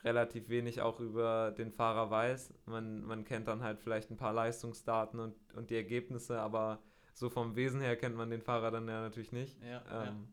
relativ 0.04 0.50
wenig 0.50 0.82
auch 0.82 1.00
über 1.00 1.52
den 1.52 1.72
Fahrer 1.72 2.10
weiß. 2.10 2.54
Man, 2.66 3.04
man 3.04 3.24
kennt 3.24 3.48
dann 3.48 3.64
halt 3.64 3.80
vielleicht 3.80 4.12
ein 4.12 4.18
paar 4.18 4.34
Leistungsdaten 4.34 5.20
und, 5.20 5.36
und 5.54 5.70
die 5.70 5.76
Ergebnisse, 5.76 6.40
aber 6.40 6.82
so 7.14 7.30
vom 7.30 7.56
Wesen 7.56 7.80
her 7.80 7.96
kennt 7.96 8.16
man 8.16 8.30
den 8.30 8.42
Fahrer 8.42 8.72
dann 8.72 8.88
ja 8.88 9.02
natürlich 9.02 9.32
nicht. 9.32 9.62
Ja, 9.64 9.84
ähm, 9.92 10.28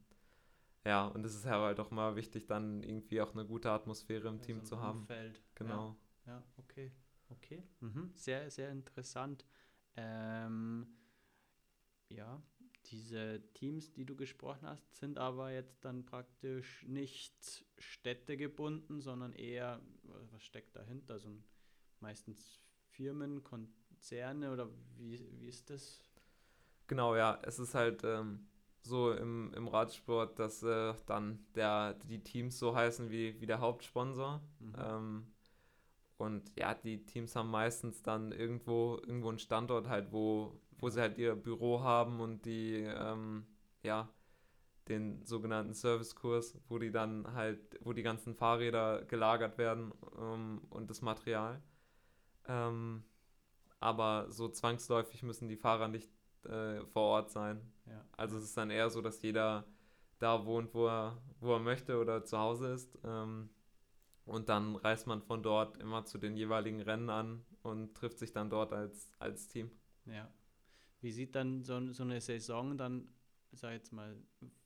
ja. 0.84 0.90
ja 0.90 1.06
und 1.06 1.24
es 1.24 1.34
ist 1.34 1.46
halt 1.46 1.78
auch 1.78 1.90
mal 1.90 2.16
wichtig, 2.16 2.46
dann 2.46 2.82
irgendwie 2.82 3.20
auch 3.20 3.32
eine 3.32 3.44
gute 3.44 3.70
Atmosphäre 3.70 4.28
im 4.28 4.38
ja, 4.38 4.42
Team 4.42 4.64
zu 4.64 4.80
haben. 4.80 5.00
Umfeld. 5.00 5.40
Genau. 5.54 5.96
Ja, 6.26 6.32
ja 6.32 6.42
okay. 6.56 6.92
Okay, 7.30 7.62
mhm. 7.78 8.10
sehr, 8.14 8.50
sehr 8.50 8.70
interessant. 8.70 9.44
Ähm, 9.96 10.86
ja, 12.08 12.42
diese 12.90 13.42
Teams, 13.54 13.92
die 13.92 14.04
du 14.04 14.16
gesprochen 14.16 14.66
hast, 14.66 14.94
sind 14.96 15.18
aber 15.18 15.52
jetzt 15.52 15.84
dann 15.84 16.04
praktisch 16.04 16.84
nicht 16.86 17.64
städtegebunden, 17.78 19.00
sondern 19.00 19.32
eher, 19.32 19.80
was 20.32 20.42
steckt 20.42 20.76
dahinter? 20.76 21.18
So 21.18 21.28
ein, 21.28 21.44
meistens 22.00 22.60
Firmen, 22.88 23.42
Konzerne 23.44 24.52
oder 24.52 24.68
wie, 24.96 25.26
wie 25.38 25.48
ist 25.48 25.70
das? 25.70 26.02
Genau, 26.86 27.14
ja, 27.14 27.38
es 27.42 27.58
ist 27.58 27.74
halt 27.74 28.02
ähm, 28.04 28.48
so 28.82 29.12
im, 29.12 29.52
im 29.54 29.68
Radsport, 29.68 30.38
dass 30.38 30.62
äh, 30.62 30.94
dann 31.06 31.46
der, 31.54 31.94
die 31.94 32.22
Teams 32.22 32.58
so 32.58 32.74
heißen 32.74 33.10
wie, 33.10 33.40
wie 33.40 33.46
der 33.46 33.60
Hauptsponsor. 33.60 34.42
Mhm. 34.58 34.74
Ähm, 34.76 35.26
und 36.16 36.52
ja, 36.56 36.74
die 36.74 37.06
Teams 37.06 37.34
haben 37.34 37.50
meistens 37.50 38.02
dann 38.02 38.32
irgendwo, 38.32 38.98
irgendwo 39.06 39.30
einen 39.30 39.38
Standort 39.38 39.88
halt, 39.88 40.12
wo, 40.12 40.59
wo 40.80 40.88
sie 40.88 41.00
halt 41.00 41.18
ihr 41.18 41.34
Büro 41.36 41.80
haben 41.80 42.20
und 42.20 42.44
die, 42.44 42.82
ähm, 42.82 43.46
ja, 43.82 44.08
den 44.88 45.24
sogenannten 45.24 45.74
Servicekurs, 45.74 46.58
wo 46.68 46.78
die 46.78 46.90
dann 46.90 47.32
halt, 47.34 47.78
wo 47.82 47.92
die 47.92 48.02
ganzen 48.02 48.34
Fahrräder 48.34 49.04
gelagert 49.04 49.56
werden 49.58 49.92
ähm, 50.18 50.62
und 50.70 50.90
das 50.90 51.02
Material. 51.02 51.62
Ähm, 52.48 53.04
aber 53.78 54.26
so 54.30 54.48
zwangsläufig 54.48 55.22
müssen 55.22 55.48
die 55.48 55.56
Fahrer 55.56 55.88
nicht 55.88 56.10
äh, 56.44 56.84
vor 56.86 57.02
Ort 57.02 57.30
sein. 57.30 57.60
Ja. 57.86 58.04
Also 58.16 58.36
es 58.38 58.44
ist 58.44 58.56
dann 58.56 58.70
eher 58.70 58.90
so, 58.90 59.00
dass 59.00 59.22
jeder 59.22 59.64
da 60.18 60.44
wohnt, 60.44 60.74
wo 60.74 60.86
er, 60.86 61.16
wo 61.40 61.54
er 61.54 61.60
möchte 61.60 61.98
oder 61.98 62.24
zu 62.24 62.38
Hause 62.38 62.72
ist. 62.72 62.98
Ähm, 63.04 63.50
und 64.26 64.48
dann 64.48 64.76
reist 64.76 65.06
man 65.06 65.22
von 65.22 65.42
dort 65.42 65.78
immer 65.78 66.04
zu 66.04 66.18
den 66.18 66.36
jeweiligen 66.36 66.80
Rennen 66.80 67.10
an 67.10 67.44
und 67.62 67.94
trifft 67.94 68.18
sich 68.18 68.32
dann 68.32 68.50
dort 68.50 68.72
als, 68.72 69.12
als 69.18 69.48
Team. 69.48 69.70
Ja. 70.06 70.30
Wie 71.00 71.12
sieht 71.12 71.34
dann 71.34 71.64
so, 71.64 71.92
so 71.92 72.02
eine 72.02 72.20
Saison 72.20 72.76
dann, 72.76 73.08
sag 73.52 73.72
jetzt 73.72 73.92
mal, 73.92 74.16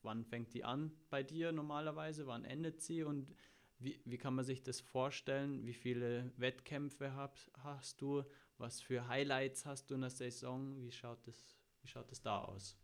wann 0.03 0.25
fängt 0.25 0.53
die 0.55 0.65
an 0.65 0.93
bei 1.11 1.23
dir 1.23 1.53
normalerweise? 1.53 2.27
Wann 2.27 2.45
endet 2.45 2.83
sie? 2.83 3.03
Und 3.03 3.35
wie, 3.79 4.01
wie 4.05 4.19
kann 4.19 4.35
man 4.35 4.45
sich 4.45 4.63
das 4.63 4.81
vorstellen? 4.81 5.65
Wie 5.67 5.75
viele 5.75 6.33
Wettkämpfe 6.37 7.15
hab, 7.15 7.39
hast 7.59 8.01
du? 8.01 8.25
Was 8.59 8.81
für 8.81 9.09
Highlights 9.09 9.67
hast 9.67 9.91
du 9.91 9.95
in 9.95 10.03
der 10.03 10.11
Saison? 10.11 10.81
Wie 10.81 10.93
schaut 10.93 11.27
das, 11.27 11.57
wie 11.83 11.89
schaut 11.89 12.11
das 12.11 12.23
da 12.23 12.39
aus? 12.45 12.79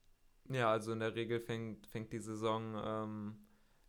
Ja, 0.49 0.73
also 0.73 0.93
in 0.93 1.01
der 1.01 1.15
Regel 1.15 1.41
fängt, 1.41 1.87
fängt 1.87 2.13
die 2.13 2.19
Saison 2.19 2.75
ähm, 2.85 3.39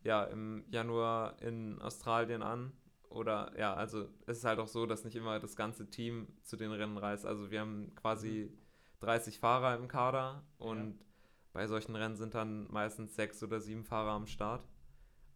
ja, 0.03 0.23
im 0.25 0.63
Januar 0.69 1.41
in 1.41 1.79
Australien 1.81 2.43
an 2.43 2.73
oder 3.09 3.53
ja, 3.57 3.73
also 3.73 4.07
es 4.25 4.37
ist 4.37 4.45
halt 4.45 4.59
auch 4.59 4.67
so, 4.67 4.85
dass 4.85 5.03
nicht 5.03 5.15
immer 5.15 5.39
das 5.39 5.55
ganze 5.55 5.89
Team 5.89 6.27
zu 6.43 6.55
den 6.55 6.71
Rennen 6.71 6.97
reist. 6.97 7.25
Also 7.25 7.51
wir 7.51 7.59
haben 7.59 7.93
quasi 7.95 8.49
mhm. 8.49 8.57
30 9.01 9.39
Fahrer 9.39 9.75
im 9.75 9.87
Kader 9.87 10.43
und 10.57 10.99
ja. 10.99 11.05
bei 11.53 11.67
solchen 11.67 11.95
Rennen 11.95 12.15
sind 12.15 12.33
dann 12.33 12.71
meistens 12.71 13.15
sechs 13.15 13.43
oder 13.43 13.59
sieben 13.59 13.83
Fahrer 13.83 14.11
am 14.11 14.27
Start. 14.27 14.67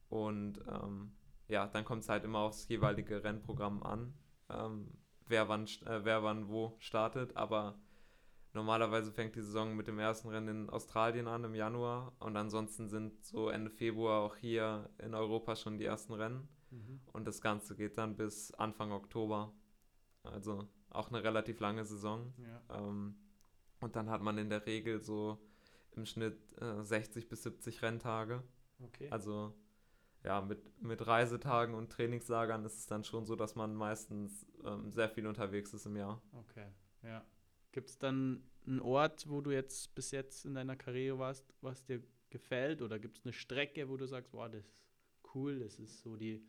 Und 0.09 0.59
ähm, 0.67 1.11
ja, 1.47 1.67
dann 1.67 1.83
kommt 1.83 2.03
es 2.03 2.09
halt 2.09 2.23
immer 2.23 2.39
aufs 2.39 2.67
jeweilige 2.67 3.23
Rennprogramm 3.23 3.83
an, 3.83 4.13
ähm, 4.49 4.91
wer, 5.27 5.49
wann, 5.49 5.65
äh, 5.85 6.03
wer 6.03 6.23
wann 6.23 6.47
wo 6.47 6.75
startet. 6.79 7.35
Aber 7.35 7.79
normalerweise 8.53 9.11
fängt 9.11 9.35
die 9.35 9.41
Saison 9.41 9.75
mit 9.75 9.87
dem 9.87 9.99
ersten 9.99 10.29
Rennen 10.29 10.47
in 10.47 10.69
Australien 10.69 11.27
an 11.27 11.43
im 11.43 11.55
Januar 11.55 12.13
und 12.19 12.37
ansonsten 12.37 12.87
sind 12.87 13.25
so 13.25 13.49
Ende 13.49 13.71
Februar 13.71 14.21
auch 14.21 14.35
hier 14.35 14.89
in 14.99 15.15
Europa 15.15 15.55
schon 15.55 15.77
die 15.77 15.85
ersten 15.85 16.13
Rennen. 16.13 16.47
Mhm. 16.69 17.01
Und 17.13 17.25
das 17.25 17.41
Ganze 17.41 17.75
geht 17.75 17.97
dann 17.97 18.15
bis 18.15 18.53
Anfang 18.53 18.91
Oktober. 18.91 19.53
Also 20.23 20.67
auch 20.89 21.09
eine 21.09 21.23
relativ 21.23 21.59
lange 21.59 21.85
Saison. 21.85 22.33
Ja. 22.37 22.61
Ähm, 22.77 23.15
und 23.79 23.95
dann 23.95 24.09
hat 24.09 24.21
man 24.21 24.37
in 24.37 24.49
der 24.49 24.65
Regel 24.65 25.01
so 25.01 25.39
im 25.95 26.05
Schnitt 26.05 26.37
äh, 26.61 26.83
60 26.83 27.27
bis 27.27 27.43
70 27.43 27.81
Renntage. 27.81 28.43
Okay. 28.79 29.09
Also 29.09 29.53
ja, 30.23 30.41
mit, 30.41 30.81
mit 30.81 31.05
Reisetagen 31.05 31.75
und 31.75 31.91
Trainingslagern 31.91 32.65
ist 32.65 32.79
es 32.79 32.85
dann 32.87 33.03
schon 33.03 33.25
so, 33.25 33.35
dass 33.35 33.55
man 33.55 33.75
meistens 33.75 34.45
ähm, 34.65 34.91
sehr 34.91 35.09
viel 35.09 35.27
unterwegs 35.27 35.73
ist 35.73 35.85
im 35.85 35.95
Jahr. 35.95 36.21
Okay, 36.33 36.67
ja. 37.03 37.23
Gibt 37.71 37.89
es 37.89 37.99
dann 37.99 38.43
einen 38.65 38.79
Ort, 38.79 39.29
wo 39.29 39.41
du 39.41 39.51
jetzt 39.51 39.93
bis 39.93 40.11
jetzt 40.11 40.45
in 40.45 40.55
deiner 40.55 40.75
Karriere 40.75 41.19
warst, 41.19 41.45
was 41.61 41.83
dir 41.83 42.01
gefällt? 42.29 42.81
Oder 42.81 42.99
gibt 42.99 43.17
es 43.17 43.25
eine 43.25 43.33
Strecke, 43.33 43.87
wo 43.87 43.97
du 43.97 44.07
sagst, 44.07 44.33
wow, 44.33 44.49
das 44.49 44.65
ist 44.65 44.73
cool, 45.35 45.59
das 45.59 45.79
ist 45.79 46.01
so 46.01 46.15
die 46.15 46.43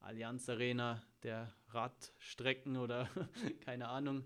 Allianz 0.00 0.48
Arena 0.48 1.02
der 1.22 1.54
Radstrecken 1.68 2.76
oder 2.76 3.08
keine 3.60 3.88
Ahnung. 3.88 4.24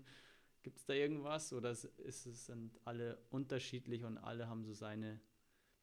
Gibt 0.65 0.79
es 0.79 0.85
da 0.87 0.95
irgendwas 0.95 1.53
oder 1.53 1.69
ist 1.69 1.85
es, 2.25 2.47
sind 2.47 2.79
alle 2.85 3.19
unterschiedlich 3.29 4.03
und 4.03 4.17
alle 4.17 4.49
haben 4.49 4.65
so 4.65 4.73
seine 4.73 5.21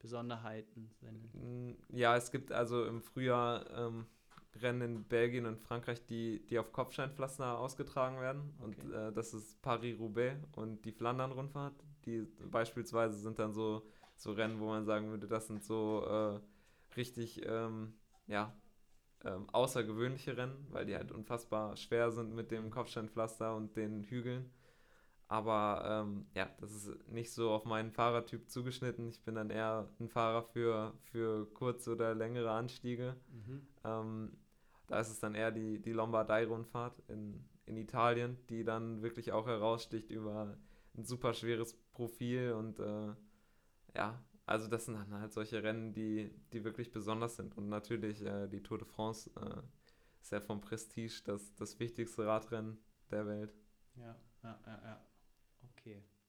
Besonderheiten? 0.00 0.90
Seine 1.00 1.76
ja, 1.90 2.16
es 2.16 2.32
gibt 2.32 2.50
also 2.50 2.84
im 2.86 3.00
Frühjahr 3.00 3.70
ähm, 3.70 4.06
Rennen 4.56 4.80
in 4.80 5.04
Belgien 5.04 5.46
und 5.46 5.60
Frankreich, 5.60 6.04
die, 6.06 6.44
die 6.46 6.58
auf 6.58 6.72
Kopfsteinpflaster 6.72 7.60
ausgetragen 7.60 8.18
werden. 8.18 8.54
Okay. 8.58 8.64
Und 8.64 8.92
äh, 8.92 9.12
das 9.12 9.34
ist 9.34 9.62
Paris-Roubaix 9.62 10.40
und 10.56 10.84
die 10.84 10.90
Flandern-Rundfahrt. 10.90 11.76
Die 12.04 12.26
beispielsweise 12.50 13.16
sind 13.20 13.38
dann 13.38 13.52
so, 13.52 13.86
so 14.16 14.32
Rennen, 14.32 14.58
wo 14.58 14.66
man 14.66 14.84
sagen 14.84 15.10
würde, 15.10 15.28
das 15.28 15.46
sind 15.46 15.62
so 15.62 16.04
äh, 16.04 16.40
richtig 16.96 17.40
ähm, 17.46 17.94
ja, 18.26 18.52
ähm, 19.24 19.48
außergewöhnliche 19.52 20.36
Rennen, 20.36 20.66
weil 20.70 20.86
die 20.86 20.96
halt 20.96 21.12
unfassbar 21.12 21.76
schwer 21.76 22.10
sind 22.10 22.34
mit 22.34 22.50
dem 22.50 22.70
Kopfsteinpflaster 22.70 23.54
und 23.54 23.76
den 23.76 24.02
Hügeln. 24.02 24.50
Aber 25.32 25.82
ähm, 25.86 26.26
ja, 26.34 26.50
das 26.60 26.74
ist 26.74 27.08
nicht 27.08 27.32
so 27.32 27.52
auf 27.52 27.64
meinen 27.64 27.90
Fahrertyp 27.90 28.50
zugeschnitten. 28.50 29.08
Ich 29.08 29.24
bin 29.24 29.34
dann 29.34 29.48
eher 29.48 29.88
ein 29.98 30.10
Fahrer 30.10 30.42
für, 30.42 30.92
für 31.04 31.46
kurze 31.54 31.92
oder 31.92 32.14
längere 32.14 32.50
Anstiege. 32.50 33.16
Mhm. 33.30 33.66
Ähm, 33.82 34.36
da 34.88 35.00
ist 35.00 35.08
es 35.08 35.20
dann 35.20 35.34
eher 35.34 35.50
die, 35.50 35.80
die 35.80 35.92
Lombardei-Rundfahrt 35.92 37.02
in, 37.08 37.48
in 37.64 37.78
Italien, 37.78 38.36
die 38.50 38.62
dann 38.62 39.00
wirklich 39.00 39.32
auch 39.32 39.46
heraussticht 39.46 40.10
über 40.10 40.58
ein 40.98 41.04
super 41.06 41.32
schweres 41.32 41.78
Profil 41.94 42.52
und 42.52 42.78
äh, 42.78 43.14
ja, 43.96 44.22
also 44.44 44.68
das 44.68 44.84
sind 44.84 44.96
dann 44.96 45.18
halt 45.18 45.32
solche 45.32 45.62
Rennen, 45.62 45.94
die, 45.94 46.30
die 46.52 46.62
wirklich 46.62 46.92
besonders 46.92 47.36
sind. 47.36 47.56
Und 47.56 47.70
natürlich 47.70 48.20
äh, 48.20 48.48
die 48.48 48.62
Tour 48.62 48.76
de 48.76 48.86
France 48.86 49.30
äh, 49.40 49.62
ist 50.20 50.30
ja 50.30 50.42
vom 50.42 50.60
Prestige 50.60 51.22
das, 51.24 51.54
das 51.54 51.80
wichtigste 51.80 52.26
Radrennen 52.26 52.76
der 53.10 53.26
Welt. 53.26 53.54
Ja, 53.96 54.14
ja, 54.42 54.60
ja, 54.66 54.80
ja. 54.84 55.00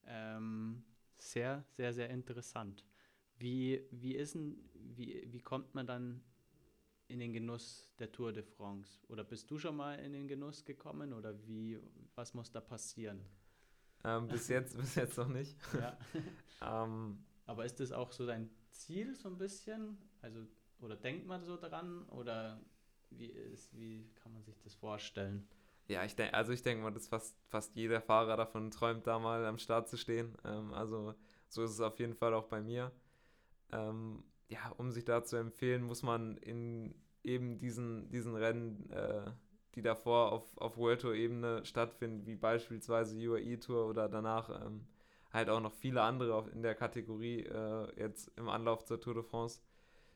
Ähm, 0.05 0.83
sehr, 1.17 1.63
sehr, 1.69 1.93
sehr 1.93 2.09
interessant. 2.09 2.85
Wie, 3.37 3.85
wie 3.91 4.15
ist 4.15 4.35
denn, 4.35 4.57
wie, 4.73 5.25
wie 5.31 5.41
kommt 5.41 5.73
man 5.73 5.87
dann 5.87 6.21
in 7.07 7.19
den 7.19 7.33
Genuss 7.33 7.91
der 7.99 8.11
Tour 8.11 8.33
de 8.33 8.43
France? 8.43 8.99
Oder 9.07 9.23
bist 9.23 9.49
du 9.51 9.57
schon 9.57 9.75
mal 9.75 9.95
in 9.99 10.13
den 10.13 10.27
Genuss 10.27 10.65
gekommen 10.65 11.13
oder 11.13 11.45
wie, 11.47 11.79
was 12.15 12.33
muss 12.33 12.51
da 12.51 12.61
passieren? 12.61 13.21
Ähm, 14.03 14.27
bis 14.27 14.47
jetzt, 14.47 14.77
bis 14.77 14.95
jetzt 14.95 15.17
noch 15.17 15.27
nicht. 15.27 15.57
Ja. 15.73 15.97
ähm, 16.85 17.23
Aber 17.45 17.65
ist 17.65 17.79
das 17.79 17.91
auch 17.91 18.11
so 18.11 18.25
dein 18.25 18.49
Ziel 18.71 19.15
so 19.15 19.29
ein 19.29 19.37
bisschen? 19.37 19.97
Also, 20.21 20.45
oder 20.79 20.95
denkt 20.95 21.25
man 21.25 21.43
so 21.43 21.57
daran? 21.57 22.03
Oder 22.09 22.61
wie, 23.11 23.27
ist, 23.27 23.77
wie 23.77 24.09
kann 24.15 24.33
man 24.33 24.43
sich 24.43 24.57
das 24.59 24.73
vorstellen? 24.73 25.47
Ja, 25.87 26.03
ich 26.05 26.15
denke, 26.15 26.33
also 26.33 26.53
ich 26.53 26.61
denke 26.61 26.83
mal, 26.83 26.91
dass 26.91 27.07
fast, 27.07 27.35
fast 27.47 27.75
jeder 27.75 28.01
Fahrer 28.01 28.37
davon 28.37 28.71
träumt, 28.71 29.05
da 29.05 29.19
mal 29.19 29.45
am 29.45 29.57
Start 29.57 29.89
zu 29.89 29.97
stehen. 29.97 30.37
Ähm, 30.45 30.73
also 30.73 31.13
so 31.49 31.63
ist 31.63 31.71
es 31.71 31.81
auf 31.81 31.99
jeden 31.99 32.15
Fall 32.15 32.33
auch 32.33 32.45
bei 32.47 32.61
mir. 32.61 32.91
Ähm, 33.71 34.23
ja, 34.47 34.71
um 34.77 34.91
sich 34.91 35.05
da 35.05 35.23
zu 35.23 35.35
empfehlen, 35.37 35.83
muss 35.83 36.03
man 36.03 36.37
in 36.37 36.95
eben 37.23 37.57
diesen, 37.59 38.09
diesen 38.11 38.35
Rennen, 38.35 38.89
äh, 38.91 39.31
die 39.75 39.81
davor 39.81 40.31
auf, 40.31 40.57
auf 40.57 40.77
World 40.77 41.01
Tour-Ebene 41.01 41.65
stattfinden, 41.65 42.25
wie 42.27 42.35
beispielsweise 42.35 43.17
UAE 43.17 43.57
Tour 43.57 43.87
oder 43.87 44.07
danach 44.09 44.49
ähm, 44.65 44.87
halt 45.31 45.49
auch 45.49 45.61
noch 45.61 45.73
viele 45.73 46.01
andere 46.03 46.49
in 46.51 46.61
der 46.61 46.75
Kategorie 46.75 47.41
äh, 47.41 47.99
jetzt 47.99 48.31
im 48.37 48.49
Anlauf 48.49 48.85
zur 48.85 49.01
Tour 49.01 49.15
de 49.15 49.23
France, 49.23 49.61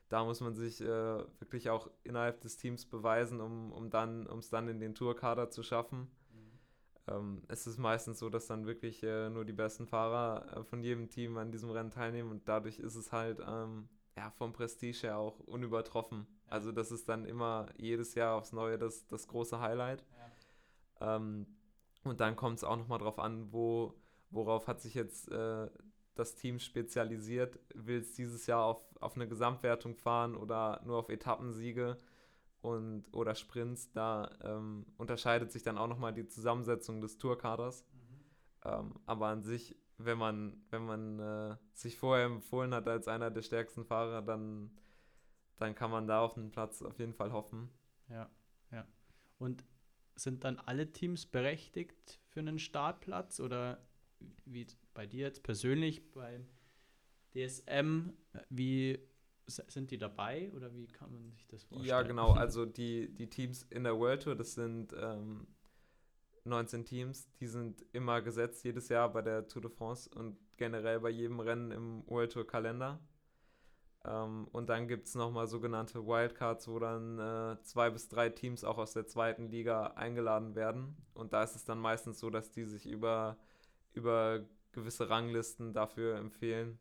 da 0.08 0.24
muss 0.24 0.40
man 0.40 0.54
sich 0.54 0.80
äh, 0.80 0.86
wirklich 0.86 1.70
auch 1.70 1.90
innerhalb 2.02 2.40
des 2.40 2.56
Teams 2.56 2.86
beweisen, 2.86 3.40
um, 3.40 3.72
um 3.72 3.90
dann, 3.90 4.26
um 4.26 4.38
es 4.38 4.48
dann 4.48 4.68
in 4.68 4.80
den 4.80 4.94
Tourkader 4.94 5.50
zu 5.50 5.62
schaffen. 5.62 6.10
Mhm. 6.32 6.58
Ähm, 7.08 7.42
es 7.48 7.66
ist 7.66 7.78
meistens 7.78 8.18
so, 8.18 8.30
dass 8.30 8.46
dann 8.46 8.66
wirklich 8.66 9.02
äh, 9.02 9.28
nur 9.28 9.44
die 9.44 9.52
besten 9.52 9.86
Fahrer 9.86 10.56
äh, 10.56 10.64
von 10.64 10.82
jedem 10.82 11.10
Team 11.10 11.36
an 11.36 11.52
diesem 11.52 11.70
Rennen 11.70 11.90
teilnehmen 11.90 12.30
und 12.30 12.48
dadurch 12.48 12.78
ist 12.78 12.94
es 12.94 13.12
halt 13.12 13.40
ähm, 13.46 13.88
ja, 14.16 14.30
vom 14.30 14.52
Prestige 14.52 14.98
her 15.02 15.18
auch 15.18 15.38
unübertroffen. 15.40 16.26
Ja. 16.46 16.52
Also 16.52 16.72
das 16.72 16.90
ist 16.90 17.08
dann 17.08 17.24
immer 17.24 17.66
jedes 17.76 18.14
Jahr 18.14 18.36
aufs 18.36 18.52
Neue 18.52 18.78
das, 18.78 19.06
das 19.08 19.28
große 19.28 19.60
Highlight. 19.60 20.04
Ja. 21.00 21.16
Ähm, 21.16 21.46
und 22.04 22.20
dann 22.20 22.34
kommt 22.36 22.56
es 22.56 22.64
auch 22.64 22.76
nochmal 22.76 22.98
drauf 22.98 23.18
an, 23.18 23.52
wo, 23.52 23.94
worauf 24.30 24.66
hat 24.66 24.80
sich 24.80 24.94
jetzt 24.94 25.30
äh, 25.30 25.68
das 26.18 26.34
Team 26.34 26.58
spezialisiert, 26.58 27.58
will 27.74 27.98
es 27.98 28.14
dieses 28.14 28.46
Jahr 28.46 28.64
auf, 28.64 28.82
auf 29.00 29.16
eine 29.16 29.28
Gesamtwertung 29.28 29.94
fahren 29.94 30.34
oder 30.34 30.82
nur 30.84 30.98
auf 30.98 31.08
Etappensiege 31.08 31.96
und 32.60 33.04
oder 33.12 33.34
Sprints, 33.34 33.92
da 33.92 34.30
ähm, 34.42 34.86
unterscheidet 34.96 35.52
sich 35.52 35.62
dann 35.62 35.78
auch 35.78 35.86
nochmal 35.86 36.12
die 36.12 36.26
Zusammensetzung 36.26 37.00
des 37.00 37.18
Tourkaders. 37.18 37.86
Mhm. 37.92 38.70
Ähm, 38.70 38.94
aber 39.06 39.28
an 39.28 39.42
sich, 39.42 39.76
wenn 39.96 40.18
man, 40.18 40.60
wenn 40.70 40.84
man 40.84 41.18
äh, 41.20 41.56
sich 41.72 41.98
vorher 41.98 42.26
empfohlen 42.26 42.74
hat 42.74 42.88
als 42.88 43.08
einer 43.08 43.30
der 43.30 43.42
stärksten 43.42 43.84
Fahrer, 43.84 44.22
dann, 44.22 44.70
dann 45.58 45.74
kann 45.74 45.90
man 45.90 46.06
da 46.06 46.20
auf 46.20 46.36
einen 46.36 46.50
Platz 46.50 46.82
auf 46.82 46.98
jeden 46.98 47.14
Fall 47.14 47.32
hoffen. 47.32 47.70
Ja, 48.08 48.28
ja. 48.72 48.86
Und 49.38 49.64
sind 50.16 50.42
dann 50.42 50.58
alle 50.58 50.90
Teams 50.90 51.26
berechtigt 51.26 52.20
für 52.26 52.40
einen 52.40 52.58
Startplatz 52.58 53.38
oder 53.38 53.87
wie 54.44 54.66
bei 54.94 55.06
dir 55.06 55.26
jetzt 55.26 55.42
persönlich 55.42 56.10
beim 56.12 56.46
DSM, 57.34 58.10
wie 58.50 58.98
sind 59.46 59.90
die 59.90 59.98
dabei 59.98 60.52
oder 60.54 60.74
wie 60.74 60.86
kann 60.86 61.12
man 61.12 61.30
sich 61.30 61.46
das 61.46 61.64
vorstellen? 61.64 61.88
Ja, 61.88 62.02
genau. 62.02 62.32
Also 62.36 62.66
die, 62.66 63.12
die 63.14 63.28
Teams 63.28 63.62
in 63.70 63.84
der 63.84 63.98
World 63.98 64.22
Tour, 64.22 64.34
das 64.34 64.54
sind 64.54 64.94
ähm, 64.98 65.46
19 66.44 66.84
Teams, 66.84 67.30
die 67.40 67.46
sind 67.46 67.84
immer 67.92 68.20
gesetzt 68.22 68.64
jedes 68.64 68.88
Jahr 68.88 69.12
bei 69.12 69.22
der 69.22 69.48
Tour 69.48 69.62
de 69.62 69.70
France 69.70 70.10
und 70.14 70.36
generell 70.56 71.00
bei 71.00 71.10
jedem 71.10 71.40
Rennen 71.40 71.70
im 71.70 72.06
World 72.06 72.32
Tour 72.32 72.46
Kalender. 72.46 73.00
Ähm, 74.04 74.48
und 74.52 74.68
dann 74.68 74.88
gibt 74.88 75.06
es 75.06 75.14
nochmal 75.14 75.46
sogenannte 75.46 76.06
Wildcards, 76.06 76.68
wo 76.68 76.78
dann 76.78 77.18
äh, 77.18 77.62
zwei 77.62 77.90
bis 77.90 78.08
drei 78.08 78.30
Teams 78.30 78.64
auch 78.64 78.78
aus 78.78 78.92
der 78.92 79.06
zweiten 79.06 79.50
Liga 79.50 79.88
eingeladen 79.96 80.54
werden. 80.54 80.96
Und 81.14 81.32
da 81.32 81.42
ist 81.42 81.56
es 81.56 81.64
dann 81.64 81.78
meistens 81.78 82.18
so, 82.18 82.30
dass 82.30 82.50
die 82.50 82.64
sich 82.64 82.86
über 82.86 83.38
über 83.98 84.46
gewisse 84.72 85.10
Ranglisten 85.10 85.74
dafür 85.74 86.16
empfehlen. 86.16 86.78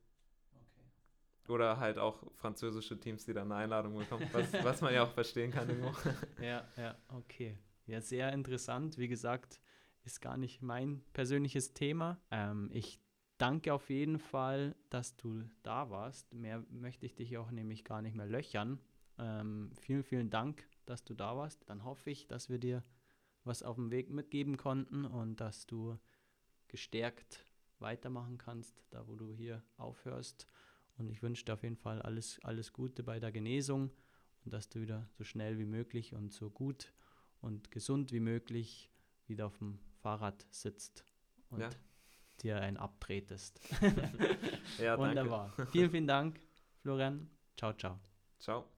Okay. 0.51 1.51
Oder 1.51 1.79
halt 1.79 1.97
auch 1.97 2.23
französische 2.35 2.99
Teams, 2.99 3.25
die 3.25 3.33
dann 3.33 3.51
eine 3.51 3.63
Einladung 3.63 3.97
bekommen, 3.97 4.29
was, 4.31 4.53
was 4.63 4.81
man 4.81 4.93
ja 4.93 5.03
auch 5.03 5.11
verstehen 5.11 5.51
kann 5.51 5.67
irgendwo. 5.69 5.91
Ja, 6.41 6.63
ja, 6.77 6.95
okay. 7.09 7.57
Ja, 7.87 8.01
sehr 8.01 8.31
interessant. 8.33 8.97
Wie 8.97 9.07
gesagt, 9.07 9.59
ist 10.03 10.21
gar 10.21 10.37
nicht 10.37 10.61
mein 10.61 11.01
persönliches 11.13 11.73
Thema. 11.73 12.19
Ähm, 12.31 12.69
ich 12.73 12.99
danke 13.37 13.73
auf 13.73 13.89
jeden 13.89 14.19
Fall, 14.19 14.75
dass 14.89 15.15
du 15.15 15.43
da 15.63 15.89
warst. 15.89 16.33
Mehr 16.33 16.63
möchte 16.69 17.05
ich 17.05 17.15
dich 17.15 17.37
auch 17.37 17.51
nämlich 17.51 17.83
gar 17.83 18.01
nicht 18.01 18.15
mehr 18.15 18.27
löchern. 18.27 18.79
Ähm, 19.17 19.71
vielen, 19.81 20.03
vielen 20.03 20.29
Dank, 20.29 20.67
dass 20.85 21.03
du 21.03 21.13
da 21.13 21.35
warst. 21.35 21.67
Dann 21.69 21.83
hoffe 21.83 22.11
ich, 22.11 22.27
dass 22.27 22.49
wir 22.49 22.59
dir 22.59 22.83
was 23.43 23.63
auf 23.63 23.75
dem 23.75 23.91
Weg 23.91 24.09
mitgeben 24.09 24.57
konnten 24.57 25.05
und 25.05 25.37
dass 25.37 25.65
du 25.65 25.97
gestärkt 26.67 27.45
weitermachen 27.79 28.37
kannst, 28.37 28.83
da 28.89 29.07
wo 29.07 29.15
du 29.15 29.33
hier 29.33 29.63
aufhörst. 29.77 30.47
Und 30.97 31.09
ich 31.09 31.21
wünsche 31.21 31.45
dir 31.45 31.53
auf 31.53 31.63
jeden 31.63 31.77
Fall 31.77 32.01
alles, 32.01 32.39
alles 32.43 32.73
Gute 32.73 33.03
bei 33.03 33.19
der 33.19 33.31
Genesung 33.31 33.91
und 34.43 34.53
dass 34.53 34.69
du 34.69 34.81
wieder 34.81 35.07
so 35.17 35.23
schnell 35.23 35.59
wie 35.59 35.65
möglich 35.65 36.13
und 36.13 36.33
so 36.33 36.49
gut 36.49 36.93
und 37.41 37.69
gesund 37.71 38.11
wie 38.11 38.19
möglich 38.19 38.89
wieder 39.27 39.47
auf 39.47 39.57
dem 39.59 39.79
Fahrrad 40.01 40.45
sitzt 40.49 41.05
und 41.49 41.61
ja. 41.61 41.69
dir 42.41 42.61
ein 42.61 42.77
abtretest. 42.77 43.59
ja, 44.79 44.97
Wunderbar. 44.97 45.53
Vielen, 45.71 45.91
vielen 45.91 46.07
Dank, 46.07 46.39
Florian. 46.81 47.29
Ciao, 47.55 47.73
ciao. 47.73 47.99
Ciao. 48.39 48.67